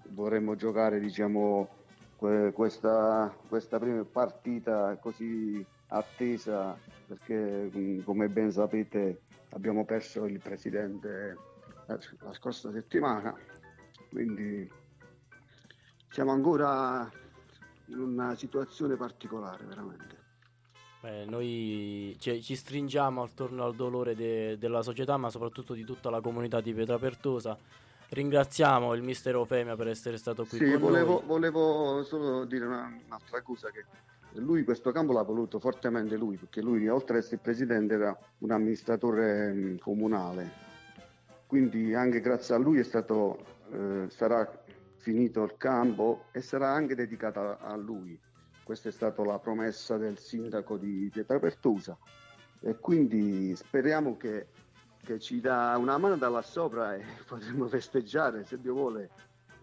[0.09, 1.69] vorremmo giocare diciamo,
[2.17, 10.41] que- questa, questa prima partita così attesa perché mm, come ben sapete abbiamo perso il
[10.41, 11.37] presidente
[11.87, 13.35] la, la scorsa settimana
[14.09, 14.69] quindi
[16.15, 17.11] siamo ancora
[17.87, 20.23] in una situazione particolare veramente.
[21.01, 26.11] Beh, noi ci, ci stringiamo attorno al dolore de- della società, ma soprattutto di tutta
[26.11, 27.59] la comunità di Pietrapertosa.
[28.11, 31.23] Ringraziamo il mister Ofemia per essere stato qui Sì, con volevo, noi.
[31.27, 33.85] volevo solo dire una- un'altra cosa che
[34.35, 38.53] lui questo campo l'ha voluto fortemente lui, perché lui oltre ad essere presidente era un
[38.53, 40.49] amministratore mh, comunale,
[41.49, 43.37] quindi anche grazie a lui è stato,
[43.73, 44.63] eh, sarà
[45.05, 48.19] finito il campo e sarà anche dedicata a lui.
[48.63, 51.95] Questa è stata la promessa del sindaco di Pietrapertusa
[52.61, 54.47] e quindi speriamo che,
[55.05, 59.11] che ci dà una mano da là sopra e potremo festeggiare, se Dio vuole,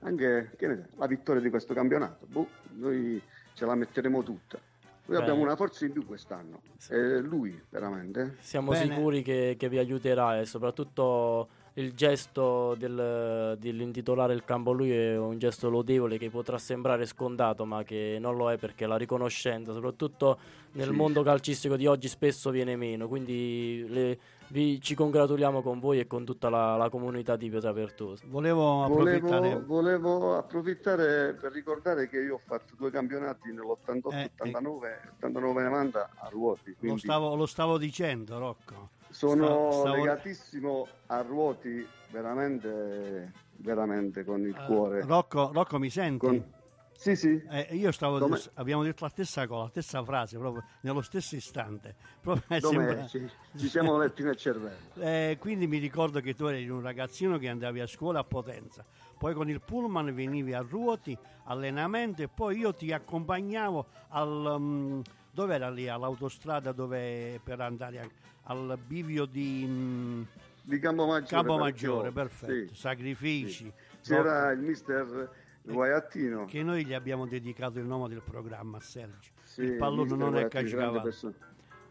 [0.01, 2.27] anche che ne so, la vittoria di questo campionato.
[2.27, 3.19] Boh, noi
[3.55, 4.59] ce la metteremo tutta.
[5.05, 5.23] Noi Beh.
[5.23, 6.61] abbiamo una forza in più quest'anno.
[6.87, 8.35] E lui, veramente.
[8.41, 8.93] Siamo Bene.
[8.93, 14.91] sicuri che, che vi aiuterà e soprattutto il gesto del, dell'intitolare il campo a lui
[14.91, 18.97] è un gesto lodevole che potrà sembrare scontato ma che non lo è perché la
[18.97, 20.37] riconoscenza soprattutto
[20.73, 20.93] nel Sì.
[20.93, 26.07] mondo calcistico di oggi spesso viene meno quindi le- vi- ci congratuliamo con voi e
[26.07, 29.39] con tutta la, la comunità di Pietrapertosa Volevo approfittare.
[29.39, 35.63] Volevo, volevo approfittare per ricordare che io ho fatto due campionati nell'88, Eh, 89, 89
[35.63, 36.69] 90 a ruoti.
[36.71, 38.89] Lo Quindi stavo, lo stavo dicendo, Rocco.
[39.11, 45.01] Sono stavo- legatissimo a ruoti veramente, veramente con il Eh, cuore.
[45.05, 46.25] Rocco, Rocco, mi senti?
[46.25, 46.59] Con-
[46.93, 47.41] Sì, sì.
[47.49, 51.35] Eh, io stavo Come- abbiamo detto la stessa cosa, la stessa frase, proprio nello stesso
[51.35, 51.95] istante.
[52.21, 54.77] Proprio, sembra- Ci, ci siamo letti nel cervello.
[54.99, 58.85] Eh, quindi mi ricordo che tu eri un ragazzino che andavi a scuola a Potenza,
[59.17, 64.55] poi con il pullman venivi a Ruoti, allenamento e poi io ti accompagnavo al...
[64.59, 64.99] mm,
[65.33, 65.87] dove era lì?
[65.87, 68.09] All'autostrada dove, per andare a-
[68.43, 70.21] al bivio di mm,
[70.63, 71.27] Di Campomaggiore.
[71.29, 72.79] Campomaggiore, perfetto, sì.
[72.79, 73.71] sacrifici.
[74.01, 75.29] C'era il mister
[75.63, 76.45] Guaiattino.
[76.45, 79.31] Che noi gli abbiamo dedicato il nome del programma a Sergio.
[79.43, 81.15] Sì, il pallone non è Guaiattino, grande.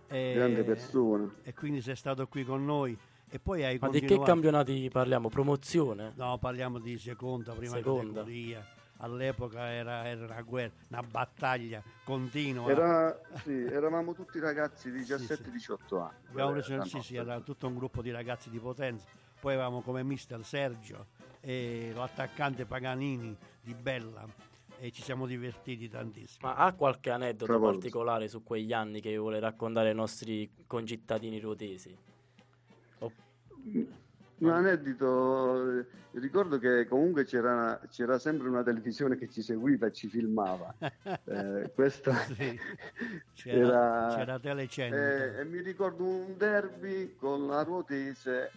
[0.09, 1.30] E- Grande persona.
[1.42, 2.98] E quindi sei stato qui con noi
[3.32, 4.30] e poi hai ma di che continuato.
[4.32, 5.28] campionati parliamo?
[5.28, 6.12] promozione?
[6.16, 8.20] No, parliamo di seconda, prima Seconda.
[8.20, 8.66] categoria.
[9.03, 12.70] All'epoca era, era una guerra, una battaglia continua.
[12.70, 16.16] Era- sì, eravamo tutti ragazzi di 17-18 anni.
[16.30, 19.07] Abbiamo preso- sì, sì, era tutto un gruppo di ragazzi di Potenza.
[19.40, 21.07] Poi avevamo come mister Sergio
[21.40, 24.26] e l'attaccante Paganini di Bella
[24.78, 26.46] e ci siamo divertiti tantissimo.
[26.48, 27.78] Ma ha qualche aneddoto Favoloso.
[27.78, 31.96] particolare su quegli anni che vuole raccontare ai nostri concittadini ruotesi?
[32.98, 33.12] O-
[34.41, 40.09] Un aneddoto, ricordo che comunque c'era, c'era sempre una televisione che ci seguiva e ci
[40.09, 40.74] filmava.
[41.24, 42.59] Eh, questo Sì,
[43.34, 44.41] c'era, era- c'era.
[44.97, 48.51] Eh, e mi ricordo un derby con la Ruotese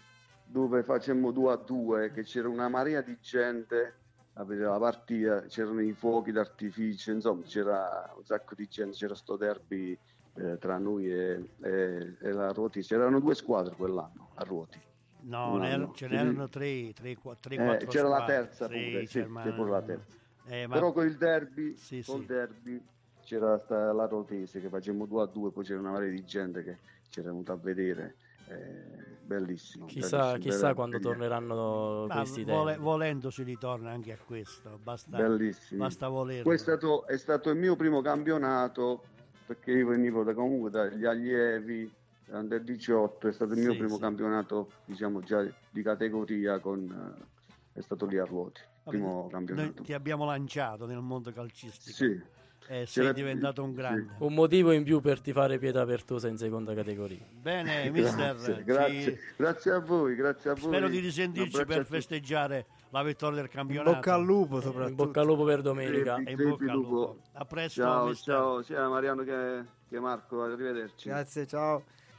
[0.46, 3.94] dove facemmo 2 a 2, che c'era una marea di gente
[4.34, 9.14] a vedere la partita, c'erano i fuochi d'artificio, insomma c'era un sacco di gente, c'era
[9.16, 9.98] sto derby
[10.36, 12.96] eh, tra noi e, e- e la Ruotese.
[12.96, 14.82] C'erano due squadre quell'anno a Ruoti.
[15.26, 15.94] No, ne erano- anno.
[15.94, 18.36] ce n'erano tre, tre, tre, Eh, quattro c'era la squadre.
[18.36, 19.22] terza Sì, pure, sì,
[19.54, 20.18] pure la terza.
[20.48, 22.26] eh, ma- Però con il derby, Sì, col sì.
[22.26, 22.82] derby
[23.24, 26.64] c'era sta, la Rotese che facemmo 2 a 2, poi c'era una marea di gente
[26.64, 26.78] che
[27.10, 28.16] c'era venuta a vedere
[28.46, 29.86] Eh, bellissimo.
[29.86, 35.16] Chissà, bellissimo, chissà quando torneranno Ma questi vole- volendo si ritorna anche a questo, basta,
[35.16, 35.82] Bellissimo.
[35.82, 36.44] basta volerlo.
[36.44, 39.06] Questo è stato, è stato il mio primo campionato
[39.46, 41.90] perché io venivo da- comunque dagli allievi
[42.30, 44.02] under 18, è stato il mio Sì, primo sì.
[44.02, 49.30] campionato diciamo già di categoria con eh, è stato lì a ruoti, Vabbè, primo Noi
[49.32, 49.84] campionato.
[49.84, 53.76] ti abbiamo lanciato nel mondo calcistico Sì, e C'era- sei diventato un sì.
[53.76, 54.14] grande.
[54.20, 57.26] Un motivo in più per tifare Pietà Pertosa in seconda categoria.
[57.32, 58.16] Bene, mister.
[58.16, 60.64] grazie, ci- grazie, grazie a voi, grazie a voi.
[60.72, 63.92] Spero di risentirci per festeggiare la vittoria del In campionato.
[63.96, 65.06] bocca al lupo In soprattutto.
[65.06, 66.16] bocca al lupo per domenica.
[66.18, 66.90] Sì, E in bocca al lupo.
[66.90, 67.18] lupo.
[67.34, 68.34] A presto, Ciao, mister.
[68.36, 71.10] ciao, sia Mariano che, che Marco, arrivederci.
[71.10, 71.84] Grazie, ciao.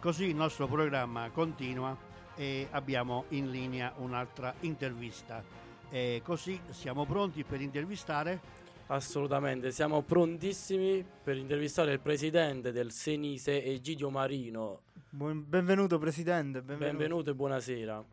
[0.00, 1.96] Così il nostro programma continua
[2.34, 5.42] e abbiamo in linea un'altra intervista.
[5.90, 8.40] E così siamo pronti per intervistare.
[8.88, 14.80] Assolutamente, siamo prontissimi per intervistare il presidente del Senise, Egidio Marino.
[15.10, 16.96] Benvenuto Presidente, benvenuto.
[16.96, 18.04] Benvenuto e buonasera.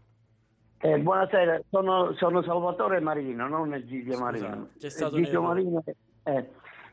[0.80, 4.70] Eh, buonasera, sono, sono Salvatore Marino, non Egidio Scusa, Marino.
[4.78, 5.42] c'è stato Egidio.
[5.42, 5.84] Marino
[6.24, 6.46] è,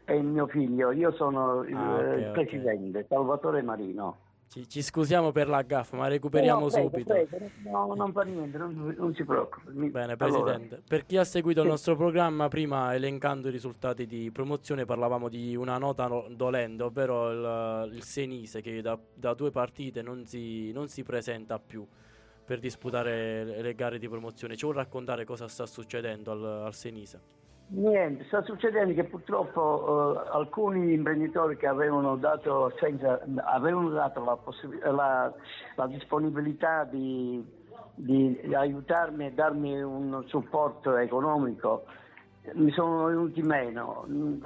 [0.04, 2.30] è il mio figlio, io sono il, Ah, il ok.
[2.32, 4.18] presidente, Salvatore Marino.
[4.52, 7.12] Ci, ci scusiamo per la gaffa, ma recuperiamo No, prego, subito.
[7.12, 9.68] prego, no, non fa niente, non, non si preoccupi.
[9.70, 10.82] Mi- Bene, allora, Presidente.
[10.88, 11.70] Per chi ha seguito il Sì.
[11.70, 17.30] nostro programma, prima elencando i risultati di promozione, parlavamo di una nota no- dolente, ovvero
[17.86, 21.86] il, il Senise che da, da due partite non si, non si presenta più
[22.44, 24.56] per disputare le, le gare di promozione.
[24.56, 27.20] Ci vuoi raccontare cosa sta succedendo al, al Senise?
[27.72, 34.36] Niente, sta succedendo che purtroppo eh, alcuni imprenditori che avevano dato, senza, avevano dato la,
[34.36, 35.32] possib- la-
[35.76, 37.44] la disponibilità di,
[37.94, 41.84] di aiutarmi e darmi un supporto economico
[42.54, 44.04] mi sono venuti meno,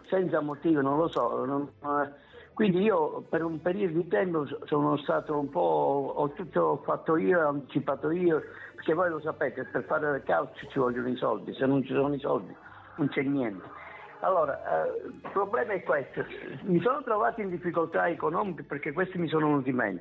[0.09, 1.45] senza motivo, non lo so.
[1.47, 2.13] non- eh,
[2.53, 7.17] quindi io per un periodo di tempo so- sono stato un po', ho tutto fatto
[7.17, 8.43] io, ho anticipato io,
[8.75, 11.95] perché voi lo sapete, per fare il calcio ci vogliono i soldi, se non ci
[11.95, 12.55] sono i soldi
[12.97, 13.83] non c'è niente.
[14.21, 16.25] Allora, eh, il problema è questo,
[16.63, 20.01] mi sono trovato in difficoltà economiche perché questi mi sono venuti meno.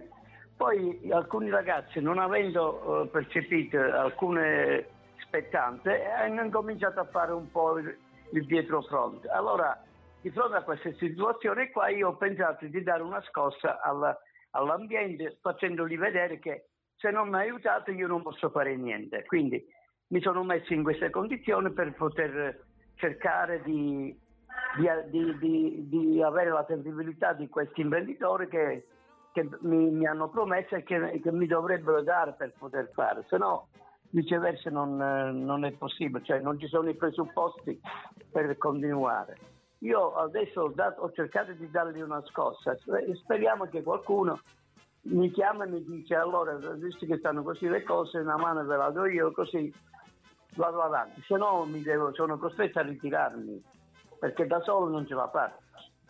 [0.56, 4.88] Poi alcuni ragazzi, non avendo eh, percepito alcune
[5.18, 7.98] spettanze, hanno cominciato a fare un po' il,
[8.32, 9.26] il dietrofront.
[9.28, 9.78] Allora,
[10.22, 14.18] di fronte a questa situazione qua, io ho pensato di dare una scossa alla-
[14.52, 19.26] all'ambiente facendogli vedere che se non mi ha aiutato io non posso fare niente.
[19.26, 19.62] Quindi
[20.08, 22.64] mi sono messo in queste condizioni per poter
[22.96, 24.18] cercare di,
[25.10, 28.88] di- di- di- avere la sensibilità di questi imprenditori che,
[29.32, 33.38] che mi, mi hanno promesso e che, che mi dovrebbero dare per poter fare, se
[33.38, 33.68] no
[34.10, 37.80] viceversa non, non è possibile, cioè non ci sono i presupposti
[38.32, 39.38] per continuare.
[39.80, 42.78] Io adesso ho, dato- ho cercato di dargli una scossa.
[43.24, 44.40] Speriamo che qualcuno
[45.06, 48.78] mi chiama e mi dice allora visto che stanno così le cose una mano ve
[48.78, 49.74] la do io così
[50.56, 53.62] vado avanti se no mi devo- sono costretto a ritirarmi
[54.20, 55.62] perché da solo non ce la faccio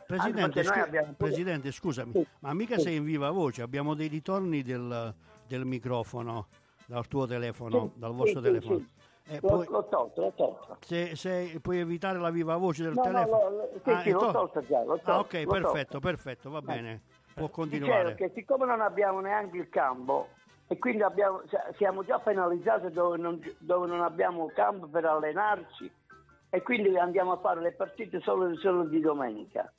[0.06, 2.82] Presidente, scu- abbiamo- Presidente, scusami, Sì, ma mica sì.
[2.84, 5.14] sei in viva voce, abbiamo dei ritorni del,
[5.48, 6.48] del microfono
[6.86, 8.86] dal tuo telefono, Sì, dal vostro telefono.
[9.26, 10.78] Eh, L'ho, poi- l'ho tolto, l'ho tolto.
[10.82, 13.50] se, se puoi evitare la viva voce del No, no, telefono.
[13.50, 16.00] lo- sì, Ah, sì, l'ho tol- tolto già, l'ho Ah, tolto, ok, l'ho perfetto, tolto.
[16.02, 17.02] perfetto, va bene.
[17.34, 18.16] Può Dicevo continuare.
[18.16, 20.28] che siccome non abbiamo neanche il campo
[20.68, 21.42] e quindi abbiamo-
[21.76, 25.92] siamo già penalizzati dove non, dove non abbiamo campo per allenarci
[26.50, 29.72] e quindi andiamo a fare le partite solo, solo di domenica.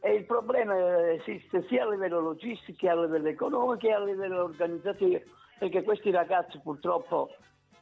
[0.00, 4.42] E il problema esiste sia a livello logistico che a livello economico che a livello
[4.42, 5.20] organizzativo,
[5.58, 7.30] perché questi ragazzi purtroppo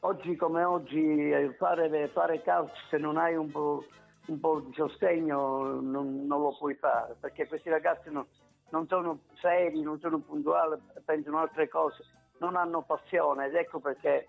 [0.00, 3.84] oggi come oggi eh, fare, fare calcio se non hai un, po',
[4.26, 8.26] un po' di sostegno non, non lo puoi fare, perché questi ragazzi no-
[8.70, 12.04] non sono seri, non sono puntuali, pensano altre cose,
[12.40, 14.28] non hanno passione ed ecco perché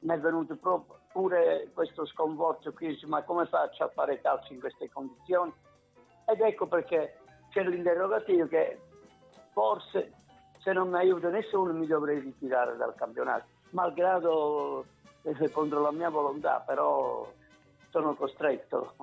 [0.00, 4.60] mi è venuto proprio pure questo sconvolto qui, ma come faccio a fare calcio in
[4.60, 5.52] queste condizioni?
[6.26, 7.18] Ed ecco perché
[7.50, 8.78] c'è l'interrogativo che
[9.52, 10.12] forse
[10.58, 14.84] se non mi aiuta nessuno mi dovrei ritirare dal campionato, malgrado
[15.22, 17.30] eh, contro la mia volontà, però
[17.90, 18.94] sono costretto.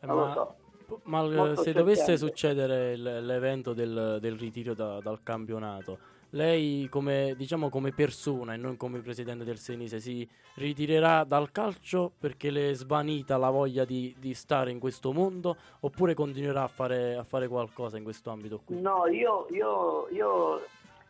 [0.00, 0.56] Non lo so.
[1.04, 5.98] Ma eh, Molto se dovesse succedere l'evento del, del ritiro da- dal campionato,
[6.32, 12.12] lei come, diciamo, come persona e non come presidente del Senise si ritirerà dal calcio
[12.18, 16.68] perché le è svanita la voglia di, di stare in questo mondo oppure continuerà a
[16.68, 18.80] fare, a fare qualcosa in questo ambito qui?
[18.80, 20.64] No, io, io, io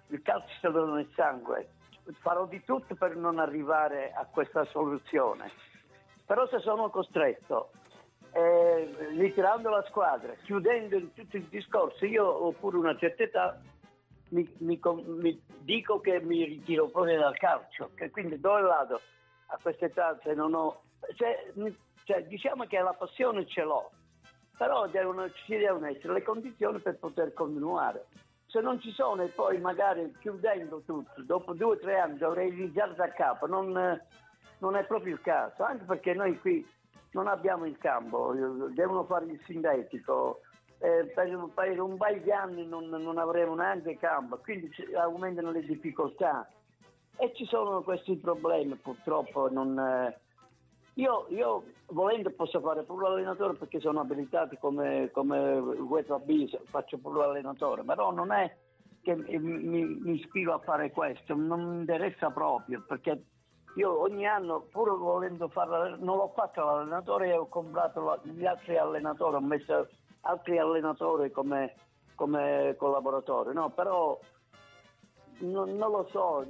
[0.08, 1.68] il calcio è stato nel sangue,
[2.20, 5.50] farò di tutto per non arrivare a questa soluzione.
[6.26, 7.70] Però se sono costretto,
[8.32, 13.60] eh, ritirando la squadra, chiudendo tutto il discorso, io ho pure una certa età,
[14.32, 19.00] mi, mi mi dico che mi ritiro proprio dal calcio, quindi dove vado
[19.46, 20.82] a questa età non ho...
[21.54, 23.90] mi- cioè, diciamo che la passione ce l'ho,
[24.56, 28.06] però devono, ci devono essere le condizioni per poter continuare.
[28.46, 32.48] Se non ci sono e poi magari chiudendo tutto, dopo due o tre anni dovrei
[32.48, 33.72] iniziare da capo, non,
[34.58, 36.66] non è proprio il caso, anche perché noi qui
[37.12, 38.34] non abbiamo il campo,
[38.74, 40.40] devono fare il sintetico,
[40.82, 46.48] eh, per, un- paio di anni non, non avremo neanche campo, quindi aumentano le difficoltà
[47.16, 49.48] e ci sono questi problemi purtroppo.
[49.48, 50.18] Non, eh,
[50.94, 56.98] io, io, volendo posso fare pure l'allenatore perché sono abilitato come, come UEFA B, faccio
[56.98, 58.52] pure l'allenatore, però non è
[59.02, 63.22] che mi, mi, ispiro a fare questo, non mi interessa proprio perché
[63.76, 69.36] io ogni anno, pur volendo fare, non l'ho fatto l'allenatore ho comprato gli altri allenatori,
[69.36, 69.88] ho messo
[70.22, 71.74] altri allenatori come,
[72.14, 73.70] come collaboratori, no?
[73.70, 74.18] però
[75.38, 76.44] non, non lo so,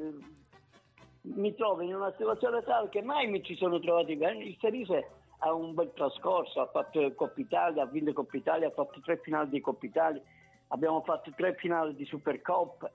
[1.23, 4.45] mi trovo in una situazione tale che mai mi ci sono trovati bene.
[4.45, 5.09] Il Serise
[5.39, 9.19] ha un bel trascorso, ha fatto Coppa Italia, ha vinto Coppa Italia, ha fatto tre
[9.19, 10.23] finali di Coppa Italia,
[10.69, 12.91] abbiamo fatto tre finali di Supercoppa,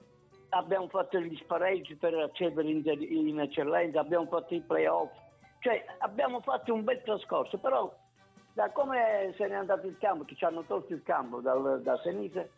[0.49, 5.11] abbiamo fatto gli spareggi per accedere in, in eccellenza, abbiamo fatto i playoff,
[5.59, 7.93] cioè abbiamo fatto un bel trascorso, però
[8.57, 11.95] da come se n'è andato il campo, che ci hanno tolto il campo dal, da
[12.01, 12.49] Senise,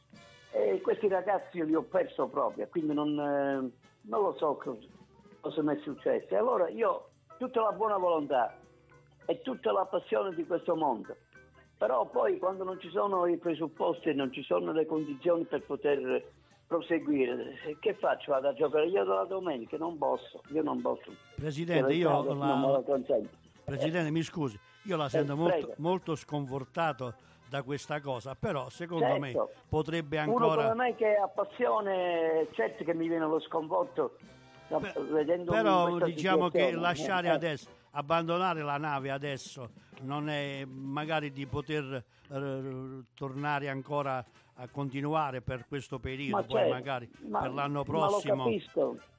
[0.52, 3.70] e questi ragazzi li ho perso proprio, quindi non, eh,
[4.04, 4.58] non lo so
[5.42, 6.34] cosa, mi è successo.
[6.34, 8.56] E allora io tutta la buona volontà
[9.26, 11.18] e tutta la passione di questo mondo,
[11.78, 15.64] però poi quando non ci sono i presupposti e non ci sono le condizioni per
[15.64, 16.32] poter
[16.66, 18.32] proseguire, che faccio?
[18.32, 19.76] Vado a giocare io la domenica?
[19.76, 21.12] Non posso, io non posso.
[21.36, 22.82] Presidente, io la-.
[23.66, 27.14] Presidente, mi scusi, io la sento molto, molto sconfortato
[27.50, 29.52] da questa cosa, però secondo me Certo.
[29.68, 30.76] potrebbe Uno come ancora...
[30.76, 34.18] me che ha passione, certo che mi viene lo sconvolto
[34.68, 36.82] da- vedendo Però diciamo che situazione.
[36.82, 39.72] lasciare Eh, adesso, abbandonare la nave adesso,
[40.02, 44.24] non è magari di poter eh, tornare ancora
[44.62, 48.46] a continuare per questo periodo, Ma poi certo, magari ma- per l'anno prossimo,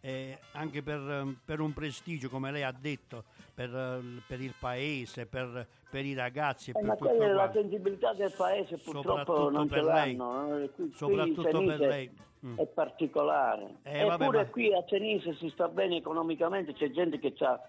[0.02, 3.24] eh, anche per, eh, per un prestigio, come lei ha detto,
[3.54, 7.32] per, eh, per il paese, per, per i ragazzi e Eh, per ma tutto quella
[7.46, 10.16] la sensibilità del paese purtroppo Soprattutto non ce per lei.
[10.16, 10.56] l'hanno.
[10.58, 10.70] eh.
[10.72, 12.10] Qui, qui Soprattutto per Senise lei.
[12.46, 12.56] Mm.
[12.58, 13.74] È particolare.
[13.82, 17.60] Eh, vabbè, Eppure ma- qui a Tenise si sta bene economicamente, c'è gente che ha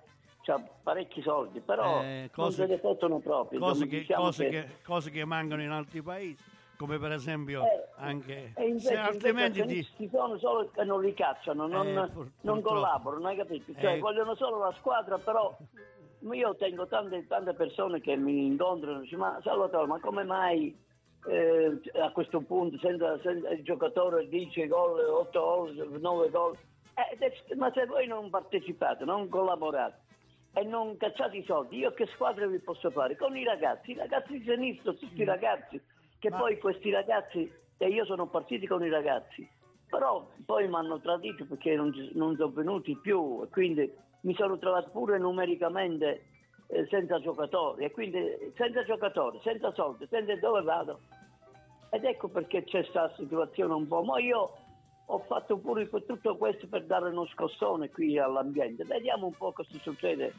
[0.84, 3.60] parecchi soldi, però Eh, non cose- se ne fottono proprio.
[3.60, 6.38] cose, Insomma, che, diciamo cose, che- che, cose che mancano in altri paesi,
[6.82, 8.54] come per esempio Eh, anche...
[8.56, 12.62] E invece, altrimenti Tenerife ci sono solo che non li cacciano, non, Eh, pur- non
[12.62, 13.72] collaborano, hai capito?
[13.80, 14.00] Cioè, Eh.
[14.00, 15.56] vogliono solo la squadra, però
[16.32, 20.76] io tengo tante, tante persone che mi incontrano e dicono, ma Salvatore, ma come mai
[21.28, 26.58] eh, a questo punto senza, senza il giocatore 10 gol, 8 gol, 9 gol?
[26.96, 30.00] Eh, ma se voi non partecipate, non collaborate
[30.54, 33.16] e non cacciate i soldi, io che squadra vi posso fare?
[33.16, 35.80] Con i ragazzi, i ragazzi di sinistra, tutti i ragazzi,
[36.22, 39.50] che poi questi ragazzi, e io sono partito con i ragazzi,
[39.90, 43.92] però poi mi hanno tradito perché non, non sono venuti più e quindi
[44.22, 46.26] mi sono trovato pure numericamente
[46.68, 48.20] eh, senza giocatori e quindi
[48.56, 51.00] senza giocatori, senza soldi, senza dove vado.
[51.90, 54.04] Ed ecco perché c'è questa situazione un po'.
[54.04, 54.54] Ma io
[55.08, 58.86] ho fatto pure tutto questo per dare uno scossone qui all'ambiente.
[58.86, 60.34] Vediamo un po' cosa succede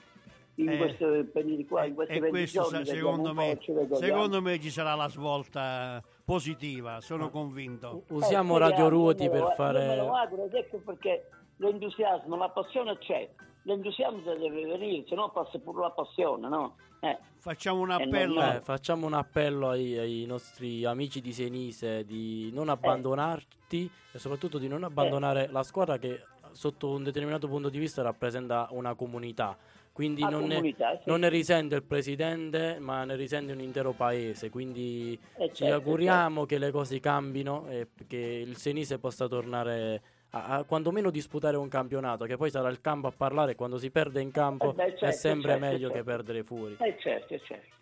[0.56, 2.84] in Eh, questi periodi qua, in questi E 20 questo giorni.
[2.86, 3.58] sa- secondo me,
[3.92, 8.04] secondo me ci sarà la svolta positiva, sono convinto.
[8.10, 9.96] Usiamo Eh, Radio Ruoti lo- per Io me fare...
[9.96, 13.28] lo auguro ecco perché l'entusiasmo, la passione c'è.
[13.64, 16.76] l'entusiasmo deve venire, se no passa pure la passione, no?
[17.00, 17.16] Eh.
[17.38, 18.40] Facciamo un appello.
[18.42, 22.54] Eh, facciamo un appello ai, ai nostri amici di Senise di Eh.
[22.54, 26.22] non abbandonarti e soprattutto di non abbandonare la squadra che
[26.52, 29.56] sotto un determinato punto di vista rappresenta una comunità.
[29.92, 30.76] Quindi non, ne, sì.
[31.04, 34.48] non ne risente il presidente, ma ne risente un intero paese.
[34.48, 40.02] Quindi Eh, ci certo, auguriamo che le cose cambino e che il Senise possa tornare
[40.30, 43.54] a, a quantomeno disputare un campionato, che poi sarà il campo a parlare.
[43.54, 45.94] Quando si perde in campo Eh beh, è certo, sempre certo, meglio certo.
[45.94, 46.76] che perdere fuori.
[46.80, 47.80] Eh certo, certo.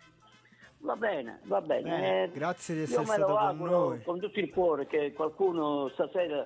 [0.79, 1.89] Va bene, va bene.
[1.89, 4.01] Bene, Eh, grazie di essere stato con noi.
[4.03, 6.45] con tutto il cuore che qualcuno stasera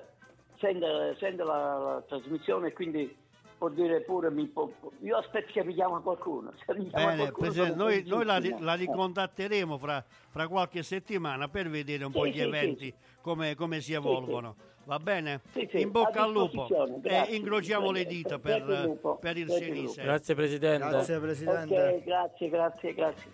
[0.58, 3.16] senta, senta la, la trasmissione e quindi
[3.56, 6.52] può dire pure mi può- io aspetto che mi chiama qualcuno.
[6.64, 8.76] Se mi chiama Bene, qualcuno noi, noi la, la Eh.
[8.76, 13.80] ricontatteremo fra, fra qualche settimana per vedere un po' Sì, gli sì, eventi, come, come
[13.80, 14.54] si evolvono.
[14.84, 15.40] Va bene?
[15.50, 20.02] Sì, sì, In bocca al lupo disposizione, e incrociamo le dita per, per il Senise.
[20.02, 20.88] Grazie Presidente.
[20.88, 21.74] Grazie Presidente.
[21.76, 23.30] Ok, grazie, grazie, grazie.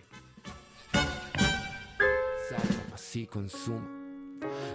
[2.48, 4.01] salva ma si consuma.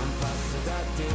[0.00, 1.12] un passo da te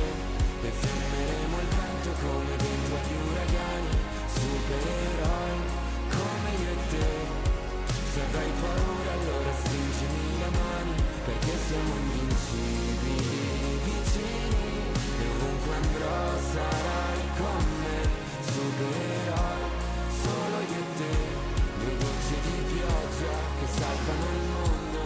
[0.61, 3.93] e fermeremo il vento come dentro agli uragani,
[4.33, 5.57] supereroi
[6.09, 7.09] come io e te.
[8.13, 10.95] Se avrai paura allora stringimi le mani
[11.25, 14.67] perché siamo invincibili vicini
[15.19, 16.17] e ovunque andrò
[16.53, 17.97] sarai con me,
[18.53, 19.65] supereroi
[20.23, 21.15] solo io e te.
[21.75, 25.01] Due gocce di pioggia che salvano il mondo,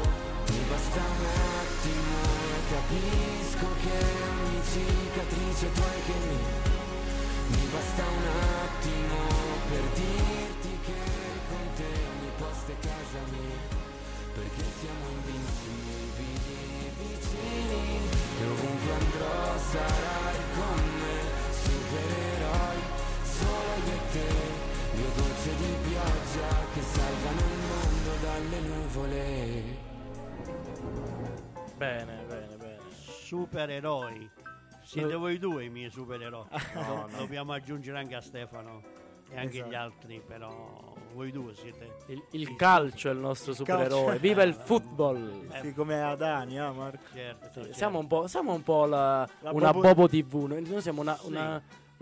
[0.49, 1.25] mi basta un
[1.59, 3.28] attimo e ogni
[4.71, 6.77] cicatrice tu anche mia.
[7.49, 8.25] Mi basta un
[8.61, 9.17] attimo
[9.69, 11.01] per dirti che
[11.49, 13.57] con te ogni posto è casa mia,
[14.33, 18.09] perché siamo invincibili vicini
[18.39, 21.17] e ovunque andrò sarai con me,
[21.49, 22.79] supereroi
[23.23, 24.29] solo io e te,
[24.93, 29.17] due gocce di pioggia che salvano il mondo dalle nuvole.
[31.75, 32.77] Bene, bene, bene.
[33.23, 34.28] Supereroi.
[34.89, 36.45] Siete voi due i miei supereroi.
[36.73, 37.17] No, Do- no.
[37.17, 38.81] Dobbiamo aggiungere anche a Stefano
[39.29, 39.69] e anche Esatto.
[39.69, 41.97] gli altri, però voi due siete...
[42.07, 44.05] Il, il calcio è il nostro supereroe.
[44.05, 44.19] calcio.
[44.19, 45.47] Viva il football!
[45.61, 47.03] Sì, come Adani, eh, Marco?
[47.13, 47.73] Certo, Sì, certo.
[47.73, 50.45] siamo un po', siamo un po' la- La una Bobo- Bobo TV.
[50.47, 51.61] Noi siamo una, una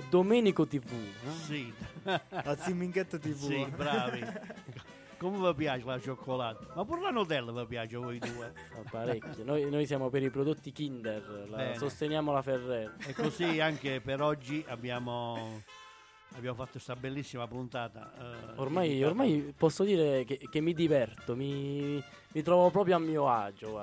[0.10, 0.90] Domenico TV.
[1.24, 1.32] no?
[1.34, 1.74] Sì.
[2.04, 3.36] La Zimminchetto TV.
[3.36, 4.24] Sì, bravi.
[5.18, 6.65] Come vi piace la cioccolata?
[6.76, 8.53] Ma pure la Nutella vi piace a voi due?
[8.76, 9.44] No, parecchio.
[9.44, 11.48] Noi, noi siamo per i prodotti Kinder.
[11.49, 12.94] la- sosteniamo la Ferrero.
[13.06, 15.64] E così anche per oggi abbiamo,
[16.35, 18.11] abbiamo fatto questa bellissima puntata.
[18.15, 22.02] eh, Ormai, ormai posso dire che, che mi diverto, mi,
[22.34, 23.81] mi trovo proprio a mio agio.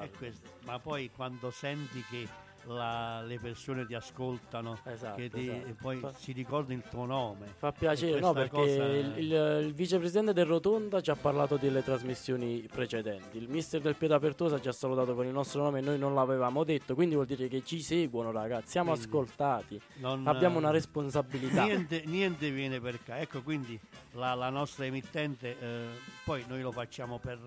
[0.67, 2.29] Ma poi quando senti che
[2.67, 5.67] la- le persone ti ascoltano, Esatto, che ti- esatto.
[5.69, 7.47] e poi Fa- si ricordano il tuo nome.
[7.59, 8.33] Fa piacere, no?
[8.33, 13.37] Perché cosa- il, il- il vicepresidente del Rotonda ci ha parlato delle trasmissioni precedenti.
[13.39, 16.15] Il mister del Piede Apertosa ci ha salutato con il nostro nome e noi non
[16.15, 16.95] l'avevamo detto.
[16.95, 18.69] Quindi vuol dire che ci seguono, ragazzi.
[18.71, 19.81] Siamo Quindi ascoltati.
[19.97, 21.65] Non- Abbiamo una responsabilità.
[21.65, 23.21] Niente, niente viene per caso.
[23.21, 23.79] Ecco, quindi
[24.13, 25.87] la, la nostra emittente, eh,
[26.25, 27.39] poi noi lo facciamo per,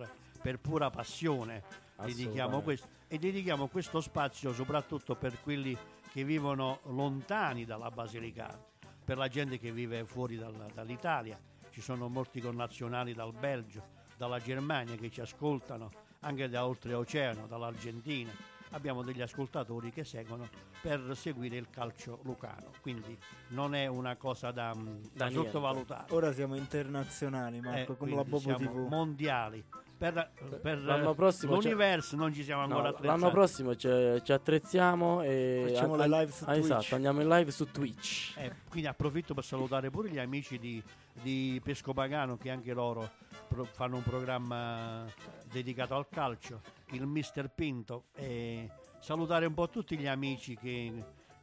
[0.41, 1.63] per pura passione.
[2.05, 5.77] Dedichiamo questo, e dedichiamo questo spazio soprattutto per quelli
[6.11, 8.59] che vivono lontani dalla Basilicata,
[9.03, 11.39] per la gente che vive fuori dalla- dall'Italia.
[11.69, 13.83] Ci sono molti connazionali dal Belgio,
[14.17, 18.31] dalla Germania che ci ascoltano anche da oltreoceano, dall'Argentina.
[18.71, 20.49] Abbiamo degli ascoltatori che seguono
[20.81, 23.17] per seguire il calcio lucano, quindi
[23.49, 24.75] non è una cosa da,
[25.13, 26.13] da sottovalutare.
[26.13, 28.87] Ora siamo internazionali, Marco, Eh, come la quindi Bobo siamo TV.
[28.89, 29.63] mondiali.
[29.97, 33.19] Per, per L'anno prossimo l'universo non ci siamo No, ancora attrezzati.
[33.19, 36.63] l'anno prossimo ci, ci attrezziamo e Facciamo an- le live su ah, Twitch.
[36.65, 38.37] Esatto, andiamo in live su Twitch.
[38.37, 40.81] Eh, quindi approfitto per salutare pure gli amici di,
[41.21, 43.09] di Pescopagano che anche loro
[43.47, 45.05] pro- fanno un programma
[45.51, 46.61] dedicato al calcio,
[46.91, 48.69] il Mister Pinto e
[48.99, 50.93] salutare un po' tutti gli amici che,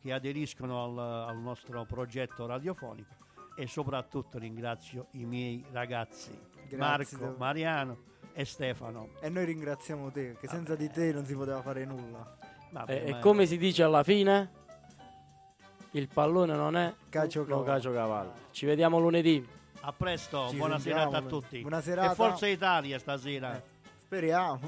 [0.00, 3.14] che aderiscono al, al nostro progetto radiofonico
[3.56, 6.30] e soprattutto ringrazio i miei ragazzi
[6.68, 7.98] Grazie, Marco, Mariano
[8.34, 9.10] e Stefano.
[9.20, 12.36] E noi ringraziamo te, che senza di te non si poteva fare nulla.
[12.70, 14.50] Vabbè, E, e ma- come si dice alla fine?
[15.92, 17.64] Il pallone non è Calcio no, cavallo.
[17.64, 18.32] calcio cavallo.
[18.50, 19.46] Ci vediamo lunedì.
[19.82, 21.60] A presto, Ci buona sentiamo, serata a tutti.
[21.60, 22.12] buona serata.
[22.12, 23.62] E Forza Italia stasera.
[23.98, 24.58] Speriamo.